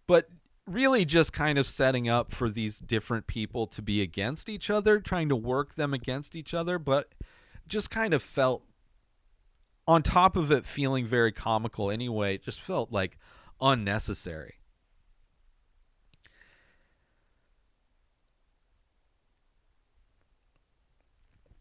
But 0.07 0.29
really 0.65 1.05
just 1.05 1.33
kind 1.33 1.57
of 1.57 1.67
setting 1.67 2.07
up 2.07 2.31
for 2.31 2.49
these 2.49 2.79
different 2.79 3.27
people 3.27 3.67
to 3.67 3.81
be 3.81 4.01
against 4.01 4.47
each 4.49 4.69
other, 4.69 4.99
trying 4.99 5.29
to 5.29 5.35
work 5.35 5.75
them 5.75 5.93
against 5.93 6.35
each 6.35 6.53
other, 6.53 6.79
but 6.79 7.13
just 7.67 7.89
kind 7.89 8.13
of 8.13 8.21
felt 8.21 8.63
on 9.87 10.01
top 10.01 10.37
of 10.37 10.51
it 10.51 10.65
feeling 10.65 11.05
very 11.05 11.31
comical 11.31 11.91
anyway, 11.91 12.35
it 12.35 12.43
just 12.43 12.61
felt 12.61 12.91
like 12.91 13.17
unnecessary. 13.59 14.55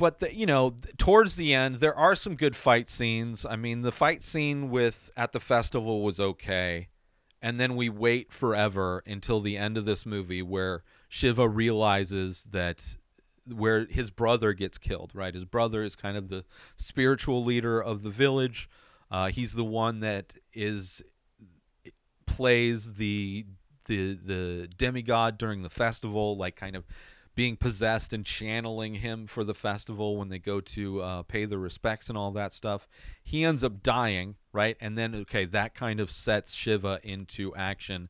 but 0.02 0.18
the, 0.18 0.34
you 0.34 0.46
know 0.46 0.74
towards 0.98 1.36
the 1.36 1.54
end 1.54 1.76
there 1.76 1.94
are 1.94 2.16
some 2.16 2.34
good 2.34 2.56
fight 2.56 2.90
scenes 2.90 3.46
i 3.48 3.54
mean 3.54 3.82
the 3.82 3.92
fight 3.92 4.24
scene 4.24 4.68
with 4.68 5.10
at 5.16 5.30
the 5.30 5.38
festival 5.38 6.02
was 6.02 6.18
okay 6.18 6.88
and 7.42 7.58
then 7.58 7.74
we 7.74 7.88
wait 7.88 8.32
forever 8.32 9.02
until 9.04 9.40
the 9.40 9.58
end 9.58 9.76
of 9.76 9.84
this 9.84 10.06
movie 10.06 10.42
where 10.42 10.84
Shiva 11.08 11.48
realizes 11.48 12.44
that 12.52 12.96
where 13.52 13.84
his 13.86 14.10
brother 14.10 14.52
gets 14.52 14.78
killed, 14.78 15.10
right? 15.12 15.34
His 15.34 15.44
brother 15.44 15.82
is 15.82 15.96
kind 15.96 16.16
of 16.16 16.28
the 16.28 16.44
spiritual 16.76 17.42
leader 17.44 17.82
of 17.82 18.04
the 18.04 18.10
village. 18.10 18.70
Uh, 19.10 19.28
he's 19.28 19.54
the 19.54 19.64
one 19.64 20.00
that 20.00 20.34
is 20.54 21.02
plays 22.26 22.94
the 22.94 23.44
the 23.86 24.14
the 24.14 24.68
demigod 24.78 25.36
during 25.36 25.62
the 25.62 25.68
festival, 25.68 26.36
like 26.36 26.54
kind 26.54 26.76
of 26.76 26.86
being 27.34 27.56
possessed 27.56 28.12
and 28.12 28.24
channeling 28.24 28.94
him 28.94 29.26
for 29.26 29.42
the 29.42 29.54
festival 29.54 30.16
when 30.16 30.28
they 30.28 30.38
go 30.38 30.60
to 30.60 31.00
uh, 31.00 31.22
pay 31.22 31.44
the 31.44 31.58
respects 31.58 32.08
and 32.08 32.16
all 32.16 32.30
that 32.30 32.52
stuff. 32.52 32.86
He 33.22 33.44
ends 33.44 33.64
up 33.64 33.82
dying, 33.82 34.36
right? 34.52 34.76
And 34.80 34.96
then, 34.96 35.14
okay, 35.14 35.44
that 35.46 35.74
kind 35.74 36.00
of 36.00 36.10
sets 36.10 36.54
Shiva 36.54 37.00
into 37.02 37.54
action. 37.54 38.08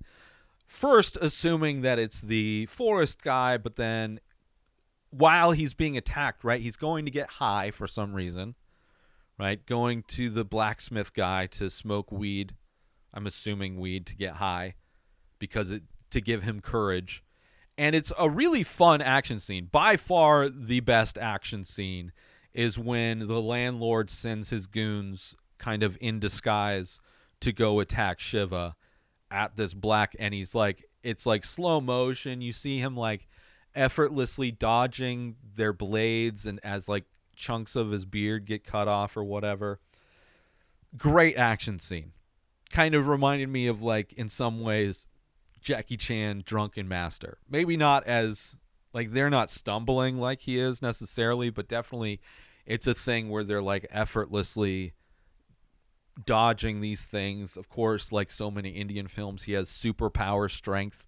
First, 0.67 1.17
assuming 1.21 1.83
that 1.83 1.99
it's 1.99 2.21
the 2.21 2.67
forest 2.67 3.23
guy, 3.23 3.59
but 3.59 3.77
then 3.77 4.21
while 5.11 5.53
he's 5.53 5.75
being 5.75 5.97
attacked, 5.97 6.45
right, 6.45 6.61
he's 6.61 6.77
going 6.77 7.05
to 7.05 7.11
get 7.11 7.29
high 7.31 7.71
for 7.71 7.87
some 7.87 8.15
reason, 8.15 8.55
right? 9.39 9.65
Going 9.67 10.03
to 10.09 10.31
the 10.31 10.45
blacksmith 10.45 11.13
guy 11.15 11.47
to 11.49 11.69
smoke 11.71 12.11
weed. 12.11 12.55
I'm 13.13 13.27
assuming 13.27 13.79
weed 13.79 14.07
to 14.07 14.17
get 14.17 14.37
high 14.37 14.75
because 15.39 15.71
it 15.71 15.83
to 16.11 16.21
give 16.21 16.43
him 16.43 16.61
courage 16.61 17.23
and 17.79 17.97
it's 17.97 18.13
a 18.19 18.29
really 18.29 18.63
fun 18.63 19.01
action 19.01 19.39
scene. 19.39 19.69
By 19.71 19.97
far, 19.97 20.49
the 20.49 20.81
best 20.81 21.19
action 21.19 21.65
scene 21.65 22.13
is 22.53 22.79
when 22.79 23.27
the 23.27 23.41
landlord 23.41 24.11
sends 24.11 24.51
his 24.51 24.67
goons 24.67 25.35
kind 25.63 25.83
of 25.83 25.97
in 26.01 26.19
disguise 26.19 27.01
to 27.41 27.53
go 27.53 27.81
attack 27.81 28.21
Shiva 28.21 28.75
at 29.31 29.57
this 29.57 29.73
black, 29.73 30.15
and 30.19 30.35
he's 30.35 30.55
like, 30.55 30.85
it's 31.03 31.25
like 31.25 31.45
slow 31.45 31.81
motion. 31.81 32.41
You 32.41 32.53
see 32.53 32.79
him 32.79 32.97
like 32.97 33.29
effortlessly 33.75 34.51
dodging 34.51 35.37
their 35.55 35.73
blades, 35.73 36.45
and 36.47 36.61
as 36.65 36.89
like 36.89 37.05
chunks 37.37 37.77
of 37.77 37.91
his 37.91 38.05
beard 38.05 38.45
get 38.45 38.65
cut 38.65 38.89
off 38.89 39.17
or 39.17 39.25
whatever. 39.25 39.81
Great 40.97 41.37
action 41.37 41.79
scene. 41.79 42.13
Kind 42.71 42.95
of 42.95 43.09
reminded 43.09 43.49
me 43.49 43.67
of 43.67 43.83
like 43.83 44.13
in 44.15 44.29
some 44.29 44.61
ways 44.61 45.07
Jackie 45.61 45.97
Chan 45.97 46.43
drunken 46.45 46.89
master. 46.89 47.39
Maybe 47.49 47.77
not 47.77 48.05
as 48.05 48.57
like 48.93 49.13
they're 49.13 49.31
not 49.31 49.51
stumbling 49.51 50.19
like 50.19 50.43
he 50.43 50.59
is 50.59 50.83
necessarily, 50.83 51.51
but 51.51 51.69
definitely 51.69 52.21
it's 52.67 52.87
a 52.87 52.95
thing 52.95 53.31
where 53.31 53.45
they're 53.45 53.63
like 53.63 53.87
effortlessly 53.91 54.93
dodging 56.27 56.81
these 56.81 57.05
things. 57.05 57.57
Of 57.57 57.69
course, 57.69 58.13
like 58.13 58.31
so 58.31 58.51
many 58.51 58.71
Indian 58.71 59.09
films, 59.09 59.45
he 59.45 59.53
has 59.53 59.69
superpower 59.69 60.51
strength. 60.51 61.07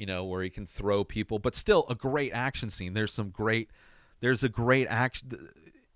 you 0.00 0.06
know, 0.06 0.24
where 0.24 0.42
he 0.42 0.48
can 0.48 0.64
throw 0.64 1.04
people, 1.04 1.38
but 1.38 1.54
still 1.54 1.84
a 1.90 1.94
great 1.94 2.32
action 2.32 2.70
scene. 2.70 2.94
There's 2.94 3.12
some 3.12 3.28
great, 3.28 3.68
there's 4.20 4.42
a 4.42 4.48
great 4.48 4.86
action 4.86 5.50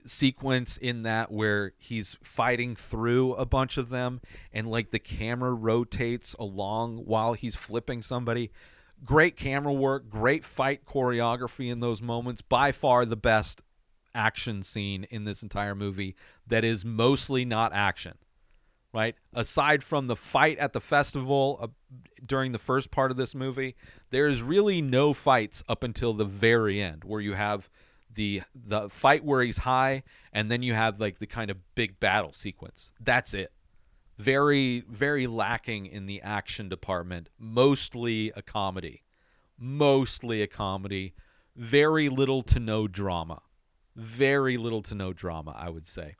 sequence 0.04 0.76
in 0.76 1.04
that 1.04 1.32
where 1.32 1.72
he's 1.78 2.18
fighting 2.22 2.76
through 2.76 3.32
a 3.36 3.46
bunch 3.46 3.78
of 3.78 3.88
them 3.88 4.20
and 4.52 4.70
like 4.70 4.90
the 4.90 4.98
camera 4.98 5.54
rotates 5.54 6.36
along 6.38 6.98
while 6.98 7.32
he's 7.32 7.54
flipping 7.54 8.02
somebody. 8.02 8.50
Great 9.02 9.38
camera 9.38 9.72
work, 9.72 10.10
great 10.10 10.44
fight 10.44 10.84
choreography 10.84 11.72
in 11.72 11.80
those 11.80 12.02
moments. 12.02 12.42
By 12.42 12.72
far 12.72 13.06
the 13.06 13.16
best 13.16 13.62
action 14.14 14.62
scene 14.62 15.04
in 15.04 15.24
this 15.24 15.42
entire 15.42 15.74
movie 15.74 16.14
that 16.46 16.62
is 16.62 16.84
mostly 16.84 17.46
not 17.46 17.72
action. 17.72 18.18
Right? 18.94 19.16
Aside 19.32 19.82
from 19.82 20.06
the 20.06 20.14
fight 20.14 20.56
at 20.58 20.72
the 20.72 20.80
festival 20.80 21.58
uh, 21.60 21.66
during 22.24 22.52
the 22.52 22.58
first 22.58 22.92
part 22.92 23.10
of 23.10 23.16
this 23.16 23.34
movie, 23.34 23.74
there's 24.10 24.40
really 24.40 24.80
no 24.80 25.12
fights 25.12 25.64
up 25.68 25.82
until 25.82 26.12
the 26.12 26.24
very 26.24 26.80
end 26.80 27.02
where 27.02 27.20
you 27.20 27.32
have 27.32 27.68
the 28.14 28.42
the 28.54 28.88
fight 28.88 29.24
where 29.24 29.42
he's 29.42 29.58
high 29.58 30.04
and 30.32 30.48
then 30.50 30.62
you 30.62 30.74
have 30.74 31.00
like 31.00 31.18
the 31.18 31.26
kind 31.26 31.50
of 31.50 31.56
big 31.74 31.98
battle 31.98 32.32
sequence. 32.32 32.92
That's 33.00 33.34
it. 33.34 33.52
Very 34.16 34.84
very 34.88 35.26
lacking 35.26 35.86
in 35.86 36.06
the 36.06 36.22
action 36.22 36.68
department, 36.68 37.28
mostly 37.36 38.32
a 38.36 38.42
comedy. 38.42 39.02
Mostly 39.58 40.40
a 40.40 40.46
comedy. 40.46 41.14
Very 41.56 42.08
little 42.08 42.42
to 42.42 42.60
no 42.60 42.86
drama. 42.86 43.42
Very 43.96 44.56
little 44.56 44.82
to 44.82 44.94
no 44.94 45.12
drama, 45.12 45.54
I 45.56 45.70
would 45.70 45.86
say. 45.86 46.14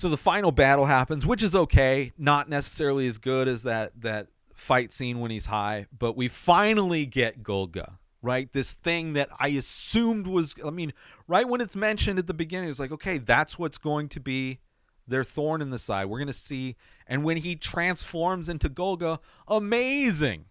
So 0.00 0.08
the 0.08 0.16
final 0.16 0.50
battle 0.50 0.86
happens, 0.86 1.26
which 1.26 1.42
is 1.42 1.54
okay, 1.54 2.12
not 2.16 2.48
necessarily 2.48 3.06
as 3.06 3.18
good 3.18 3.48
as 3.48 3.64
that 3.64 3.92
that 4.00 4.28
fight 4.54 4.92
scene 4.92 5.20
when 5.20 5.30
he's 5.30 5.44
high, 5.44 5.88
but 5.92 6.16
we 6.16 6.26
finally 6.26 7.04
get 7.04 7.42
Golga, 7.42 7.98
right? 8.22 8.50
This 8.50 8.72
thing 8.72 9.12
that 9.12 9.28
I 9.38 9.48
assumed 9.48 10.26
was 10.26 10.54
I 10.64 10.70
mean, 10.70 10.94
right 11.28 11.46
when 11.46 11.60
it's 11.60 11.76
mentioned 11.76 12.18
at 12.18 12.26
the 12.26 12.32
beginning, 12.32 12.70
it's 12.70 12.80
like, 12.80 12.92
okay, 12.92 13.18
that's 13.18 13.58
what's 13.58 13.76
going 13.76 14.08
to 14.08 14.20
be 14.20 14.60
their 15.06 15.22
thorn 15.22 15.60
in 15.60 15.68
the 15.68 15.78
side. 15.78 16.06
We're 16.06 16.16
going 16.16 16.28
to 16.28 16.32
see 16.32 16.76
and 17.06 17.22
when 17.22 17.36
he 17.36 17.54
transforms 17.54 18.48
into 18.48 18.70
Golga, 18.70 19.18
amazing. 19.48 20.46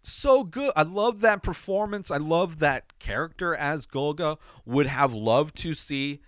So 0.00 0.42
good. 0.42 0.72
I 0.74 0.84
love 0.84 1.20
that 1.20 1.42
performance. 1.42 2.10
I 2.10 2.16
love 2.16 2.60
that 2.60 2.98
character 2.98 3.54
as 3.54 3.84
Golga. 3.84 4.38
Would 4.64 4.86
have 4.86 5.12
loved 5.12 5.54
to 5.58 5.74
see 5.74 6.22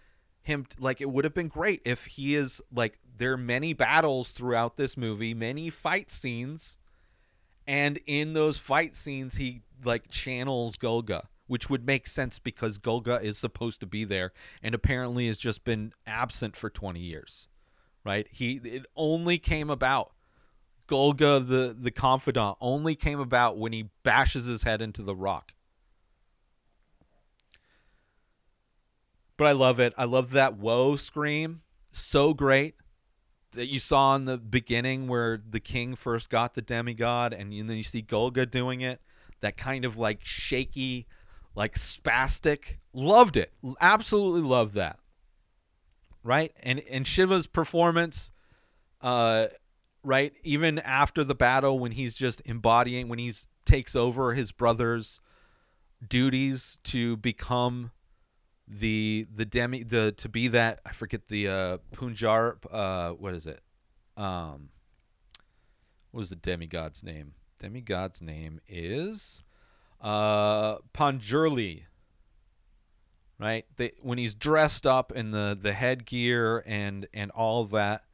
him 0.49 0.67
like 0.81 1.01
it 1.01 1.09
would 1.09 1.25
have 1.25 1.35
been 1.35 1.49
great 1.49 1.81
if 1.85 2.07
he 2.07 2.35
is 2.35 2.61
like 2.75 2.99
there 3.17 3.33
are 3.33 3.39
many 3.39 3.73
battles 3.73 4.31
throughout 4.31 4.77
this 4.77 4.97
movie, 4.97 5.35
many 5.35 5.71
fight 5.71 6.11
scenes, 6.11 6.77
and 7.67 8.01
in 8.07 8.33
those 8.33 8.59
fight 8.59 8.95
scenes 8.95 9.37
he 9.37 9.63
like 9.85 10.11
channels 10.11 10.77
Golga, 10.77 11.27
which 11.47 11.71
would 11.71 11.87
make 11.87 12.09
sense 12.09 12.39
because 12.41 12.79
Golga 12.79 13.23
is 13.23 13.39
supposed 13.39 13.79
to 13.81 13.87
be 13.87 14.05
there 14.05 14.33
and 14.63 14.75
apparently 14.75 15.29
has 15.29 15.39
just 15.39 15.65
been 15.65 15.93
absent 16.07 16.57
for 16.57 16.69
20 16.69 16.99
years. 16.99 17.49
Right? 18.05 18.27
He 18.31 18.61
it 18.65 18.87
only 18.97 19.39
came 19.39 19.71
about 19.71 20.13
Golga 20.89 21.47
the 21.47 21.77
the 21.79 21.91
confidant 21.91 22.57
only 22.61 22.97
came 22.97 23.21
about 23.21 23.59
when 23.59 23.73
he 23.73 23.91
bashes 24.03 24.47
his 24.47 24.63
head 24.65 24.81
into 24.81 25.03
the 25.03 25.15
rock. 25.15 25.53
But 29.39 29.47
I 29.47 29.53
love 29.53 29.81
it. 29.81 29.95
I 29.97 30.05
love 30.05 30.33
that 30.33 30.59
whoa 30.59 30.97
scream. 30.97 31.63
So 31.91 32.35
great 32.35 32.75
that 33.53 33.69
you 33.69 33.79
saw 33.79 34.15
in 34.15 34.27
the 34.27 34.37
beginning 34.37 35.09
where 35.09 35.41
the 35.49 35.61
king 35.61 35.95
first 35.95 36.29
got 36.29 36.55
the 36.55 36.61
demigod 36.61 37.33
and 37.33 37.53
then 37.53 37.77
you 37.77 37.83
see 37.83 38.03
Golga 38.03 38.51
doing 38.51 38.83
it. 38.83 39.01
That 39.41 39.57
kind 39.57 39.85
of 39.85 39.97
like 39.97 40.19
shaky, 40.23 41.07
like 41.55 41.77
spastic. 41.77 42.79
Loved 42.93 43.37
it. 43.37 43.53
Absolutely 43.81 44.43
loved 44.43 44.75
that. 44.75 44.99
Right? 46.23 46.53
And 46.63 46.81
and 46.91 47.07
Shiva's 47.07 47.47
performance 47.47 48.31
uh 49.01 49.47
right 50.03 50.33
even 50.43 50.81
after 50.81 51.23
the 51.23 51.37
battle 51.37 51.79
when 51.79 51.93
he's 51.93 52.17
just 52.17 52.43
embodying 52.45 53.09
when 53.09 53.21
he's 53.21 53.47
takes 53.65 53.95
over 53.95 54.35
his 54.35 54.51
brother's 54.51 55.21
duties 56.07 56.79
to 56.83 57.17
become 57.19 57.93
the 58.69 59.27
the 59.35 59.45
demi 59.45 59.83
the 59.83 60.13
to 60.13 60.29
be 60.29 60.49
that 60.49 60.81
I 60.85 60.93
forget 60.93 61.29
the 61.29 61.49
uh 61.49 61.79
Punjar 61.95 62.57
uh 62.71 63.11
what 63.13 63.35
is 63.35 63.47
it? 63.47 63.63
Um 64.17 64.71
what 66.11 66.21
was 66.21 66.31
the 66.31 66.37
demigod's 66.37 67.03
name? 67.03 67.35
Demigod's 67.63 68.21
name 68.21 68.61
is 68.69 69.43
uh 70.01 70.77
Panjurli 70.95 71.85
right? 73.41 73.67
They 73.77 73.93
when 74.03 74.19
he's 74.19 74.35
dressed 74.35 74.87
up 74.87 75.13
in 75.13 75.31
the 75.31 75.59
the 75.61 75.73
headgear 75.73 76.63
and 76.67 77.07
and 77.15 77.31
all 77.31 77.65
that. 77.67 78.05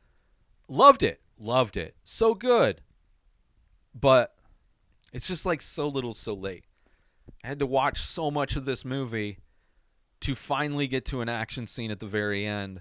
Loved 0.69 1.03
it 1.03 1.21
loved 1.39 1.77
it. 1.77 1.97
So 2.05 2.35
good. 2.35 2.81
But 3.95 4.35
it's 5.13 5.29
just 5.29 5.47
like 5.47 5.63
so 5.63 5.89
little 5.89 6.15
so 6.15 6.35
late. 6.35 6.65
I 7.43 7.49
had 7.49 7.59
to 7.61 7.67
watch 7.67 8.01
so 8.01 8.31
much 8.31 8.57
of 8.57 8.65
this 8.65 8.85
movie 8.85 9.39
to 10.25 10.35
finally 10.35 10.87
get 10.87 11.05
to 11.05 11.21
an 11.21 11.29
action 11.29 11.67
scene 11.67 11.91
at 11.91 12.01
the 12.01 12.07
very 12.07 12.47
end 12.47 12.81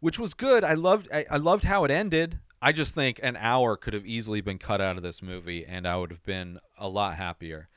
which 0.00 0.18
was 0.18 0.34
good 0.34 0.64
i 0.64 0.74
loved 0.74 1.08
I, 1.12 1.26
I 1.30 1.36
loved 1.36 1.64
how 1.64 1.84
it 1.84 1.90
ended 1.90 2.38
i 2.62 2.72
just 2.72 2.94
think 2.94 3.20
an 3.22 3.36
hour 3.36 3.76
could 3.76 3.94
have 3.94 4.06
easily 4.06 4.40
been 4.40 4.58
cut 4.58 4.80
out 4.80 4.96
of 4.96 5.02
this 5.02 5.22
movie 5.22 5.64
and 5.66 5.86
i 5.86 5.96
would 5.96 6.10
have 6.10 6.24
been 6.24 6.58
a 6.78 6.88
lot 6.88 7.16
happier 7.16 7.68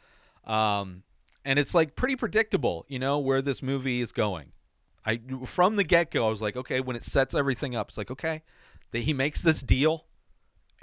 um, 0.46 1.04
and 1.46 1.58
it's 1.58 1.74
like 1.74 1.96
pretty 1.96 2.16
predictable 2.16 2.86
you 2.88 3.00
know 3.00 3.20
where 3.20 3.42
this 3.42 3.62
movie 3.62 4.02
is 4.02 4.12
going 4.12 4.52
i 5.06 5.20
from 5.46 5.76
the 5.76 5.84
get-go 5.84 6.26
i 6.26 6.30
was 6.30 6.42
like 6.42 6.56
okay 6.56 6.80
when 6.80 6.96
it 6.96 7.04
sets 7.04 7.34
everything 7.34 7.76
up 7.76 7.90
it's 7.90 7.98
like 7.98 8.12
okay 8.12 8.44
that 8.92 9.00
he 9.00 9.14
makes 9.14 9.42
this 9.42 9.62
deal 9.62 10.06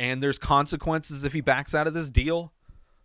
and 0.00 0.22
there's 0.22 0.38
consequences 0.38 1.24
if 1.24 1.34
he 1.34 1.42
backs 1.42 1.74
out 1.74 1.86
of 1.86 1.92
this 1.92 2.08
deal. 2.08 2.54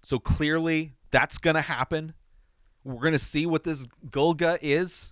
So 0.02 0.18
clearly 0.18 0.94
that's 1.12 1.38
to 1.38 1.62
happen. 1.62 2.14
We're 2.86 3.02
going 3.02 3.12
to 3.12 3.20
see 3.20 3.46
what 3.46 3.66
this 3.66 3.88
Golga 4.10 4.58
is, 4.62 5.12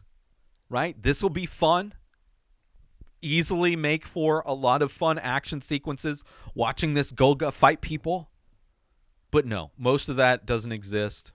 right? 0.70 0.96
This 1.02 1.22
will 1.22 1.30
be 1.30 1.46
fun. 1.46 1.94
Easily 3.22 3.76
make 3.76 4.06
for 4.06 4.44
a 4.46 4.54
lot 4.54 4.82
of 4.82 4.92
fun 4.92 5.20
action 5.20 5.60
sequences 5.60 6.24
watching 6.56 6.94
this 6.94 7.12
Golga 7.12 7.52
fight 7.52 7.82
people. 7.82 8.30
But 9.32 9.46
no, 9.46 9.72
most 9.78 10.08
of 10.08 10.18
that 10.18 10.46
doesn't 10.46 10.72
exist 10.72 11.32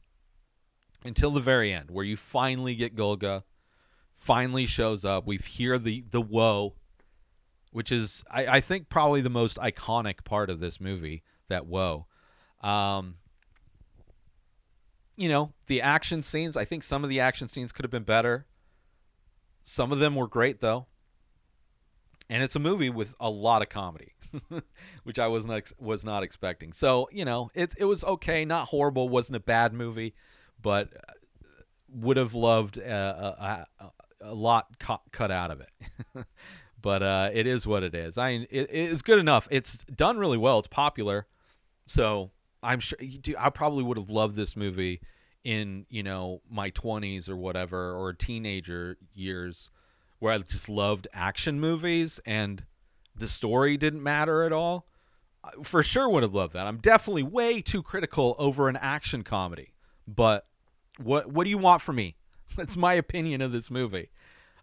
until 1.04 1.30
the 1.30 1.40
very 1.40 1.72
end 1.72 1.90
where 1.90 2.04
you 2.04 2.16
finally 2.16 2.74
get 2.74 2.94
Golga 2.94 3.42
finally 4.14 4.64
shows 4.64 5.04
up. 5.04 5.26
We 5.26 5.36
hear 5.38 5.78
the 5.78 6.04
the 6.08 6.20
whoa 6.20 6.74
which 7.72 7.92
is 7.92 8.24
I, 8.30 8.46
I 8.46 8.60
think 8.60 8.88
probably 8.88 9.20
the 9.20 9.30
most 9.30 9.56
iconic 9.58 10.24
part 10.24 10.50
of 10.50 10.60
this 10.60 10.80
movie. 10.80 11.22
That 11.48 11.66
whoa, 11.66 12.06
um, 12.60 13.16
you 15.18 15.28
know 15.28 15.52
the 15.66 15.82
action 15.82 16.22
scenes. 16.22 16.56
I 16.56 16.64
think 16.64 16.84
some 16.84 17.02
of 17.02 17.10
the 17.10 17.20
action 17.20 17.48
scenes 17.48 17.72
could 17.72 17.84
have 17.84 17.90
been 17.90 18.04
better. 18.04 18.46
Some 19.64 19.90
of 19.90 19.98
them 19.98 20.14
were 20.14 20.28
great 20.28 20.60
though, 20.60 20.86
and 22.30 22.42
it's 22.42 22.56
a 22.56 22.60
movie 22.60 22.88
with 22.88 23.16
a 23.18 23.28
lot 23.28 23.60
of 23.60 23.68
comedy, 23.68 24.14
which 25.02 25.18
I 25.18 25.26
was 25.26 25.44
not 25.44 25.72
was 25.78 26.04
not 26.04 26.22
expecting. 26.22 26.72
So 26.72 27.08
you 27.12 27.24
know 27.24 27.50
it 27.52 27.74
it 27.76 27.84
was 27.84 28.04
okay, 28.04 28.44
not 28.44 28.68
horrible, 28.68 29.08
wasn't 29.08 29.36
a 29.36 29.40
bad 29.40 29.74
movie, 29.74 30.14
but 30.62 30.88
uh, 30.94 31.12
would 31.92 32.16
have 32.16 32.34
loved 32.34 32.78
a, 32.78 33.66
a, 33.80 33.90
a 34.20 34.34
lot 34.34 34.78
cut, 34.78 35.00
cut 35.10 35.32
out 35.32 35.50
of 35.50 35.60
it. 35.60 36.26
but 36.80 37.02
uh, 37.02 37.30
it 37.32 37.48
is 37.48 37.66
what 37.66 37.82
it 37.82 37.94
is. 37.94 38.18
I 38.18 38.46
it, 38.50 38.70
it's 38.70 39.02
good 39.02 39.18
enough. 39.18 39.48
It's 39.50 39.84
done 39.84 40.16
really 40.16 40.38
well. 40.38 40.60
It's 40.60 40.68
popular, 40.68 41.26
so 41.88 42.30
I'm 42.62 42.80
sure. 42.80 42.98
Dude, 42.98 43.36
I 43.38 43.50
probably 43.50 43.84
would 43.84 43.96
have 43.96 44.10
loved 44.10 44.36
this 44.36 44.56
movie 44.56 45.00
in 45.44 45.86
you 45.88 46.02
know 46.02 46.42
my 46.50 46.70
20s 46.70 47.28
or 47.28 47.36
whatever 47.36 47.94
or 47.94 48.12
teenager 48.12 48.96
years 49.14 49.70
where 50.18 50.32
I 50.32 50.38
just 50.38 50.68
loved 50.68 51.06
action 51.12 51.60
movies 51.60 52.20
and 52.26 52.64
the 53.14 53.28
story 53.28 53.76
didn't 53.76 54.02
matter 54.02 54.42
at 54.42 54.52
all. 54.52 54.86
I 55.44 55.50
For 55.62 55.82
sure 55.82 56.08
would 56.08 56.22
have 56.22 56.34
loved 56.34 56.54
that. 56.54 56.66
I'm 56.66 56.78
definitely 56.78 57.22
way 57.22 57.60
too 57.60 57.82
critical 57.82 58.34
over 58.38 58.68
an 58.68 58.76
action 58.76 59.22
comedy. 59.22 59.74
But 60.06 60.46
what 60.98 61.30
what 61.30 61.44
do 61.44 61.50
you 61.50 61.58
want 61.58 61.82
from 61.82 61.96
me? 61.96 62.16
That's 62.56 62.76
my 62.76 62.94
opinion 62.94 63.40
of 63.40 63.52
this 63.52 63.70
movie. 63.70 64.10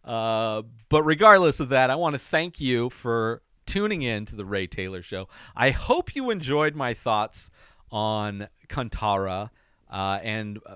Uh, 0.03 0.63
but 0.89 1.03
regardless 1.03 1.59
of 1.59 1.69
that, 1.69 1.89
I 1.89 1.95
want 1.95 2.13
to 2.13 2.19
thank 2.19 2.61
you 2.61 2.89
for 2.91 3.41
tuning 3.65 4.03
in 4.03 4.25
to 4.27 4.35
the 4.35 4.45
Ray 4.45 4.67
Taylor 4.67 5.01
Show. 5.01 5.27
I 5.55 5.71
hope 5.71 6.15
you 6.15 6.29
enjoyed 6.29 6.75
my 6.75 6.93
thoughts 6.93 7.49
on 7.95 8.49
Kantara 8.67 9.49
uh, 9.89 10.19
and 10.21 10.59
uh, 10.65 10.75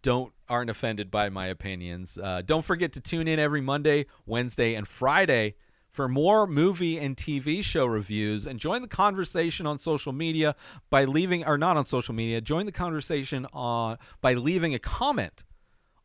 don't 0.00 0.32
aren't 0.48 0.70
offended 0.70 1.10
by 1.10 1.28
my 1.28 1.46
opinions. 1.46 2.18
Uh, 2.20 2.40
don't 2.44 2.64
forget 2.64 2.92
to 2.92 3.00
tune 3.00 3.28
in 3.28 3.38
every 3.38 3.60
Monday, 3.60 4.06
Wednesday, 4.24 4.74
and 4.74 4.88
Friday 4.88 5.56
for 5.90 6.08
more 6.08 6.46
movie 6.46 6.98
and 6.98 7.16
TV 7.16 7.62
show 7.62 7.84
reviews 7.84 8.46
and 8.46 8.58
join 8.58 8.80
the 8.80 8.88
conversation 8.88 9.66
on 9.66 9.78
social 9.78 10.12
media 10.12 10.56
by 10.88 11.04
leaving 11.04 11.46
or 11.46 11.58
not 11.58 11.76
on 11.76 11.84
social 11.84 12.14
media, 12.14 12.40
join 12.40 12.64
the 12.64 12.72
conversation 12.72 13.46
on 13.52 13.98
by 14.22 14.32
leaving 14.32 14.74
a 14.74 14.78
comment 14.78 15.44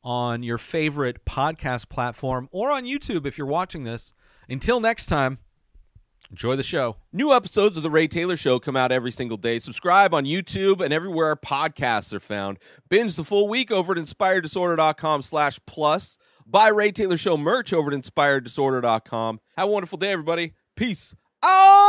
on 0.04 0.43
your 0.43 0.58
favorite 0.58 1.26
podcast 1.26 1.88
platform 1.88 2.50
or 2.52 2.69
on 2.69 2.84
YouTube 2.84 3.26
if 3.26 3.38
you're 3.38 3.48
watching 3.48 3.86
this. 3.86 4.13
Until 4.50 4.82
next 4.82 5.06
time, 5.06 5.39
enjoy 6.29 6.55
the 6.55 6.63
show. 6.63 6.97
New 7.11 7.33
episodes 7.33 7.77
of 7.77 7.83
The 7.83 7.89
Ray 7.89 8.07
Taylor 8.07 8.35
Show 8.35 8.59
come 8.59 8.75
out 8.75 8.91
every 8.91 9.11
single 9.11 9.37
day. 9.37 9.59
Subscribe 9.59 10.13
on 10.13 10.25
YouTube 10.25 10.81
and 10.83 10.93
everywhere 10.93 11.27
our 11.27 11.35
podcasts 11.35 12.13
are 12.13 12.19
found. 12.19 12.59
Binge 12.89 13.15
the 13.15 13.23
full 13.23 13.47
week 13.47 13.71
over 13.71 13.93
at 13.93 13.97
inspireddisorder.com 13.97 15.21
slash 15.21 15.59
plus. 15.65 16.17
Buy 16.45 16.69
Ray 16.69 16.91
Taylor 16.91 17.17
Show 17.17 17.37
merch 17.37 17.73
over 17.73 17.91
at 17.91 17.99
inspireddisorder.com. 17.99 19.39
Have 19.57 19.67
a 19.67 19.71
wonderful 19.71 19.97
day, 19.97 20.11
everybody. 20.11 20.53
Peace 20.75 21.15
out! 21.43 21.88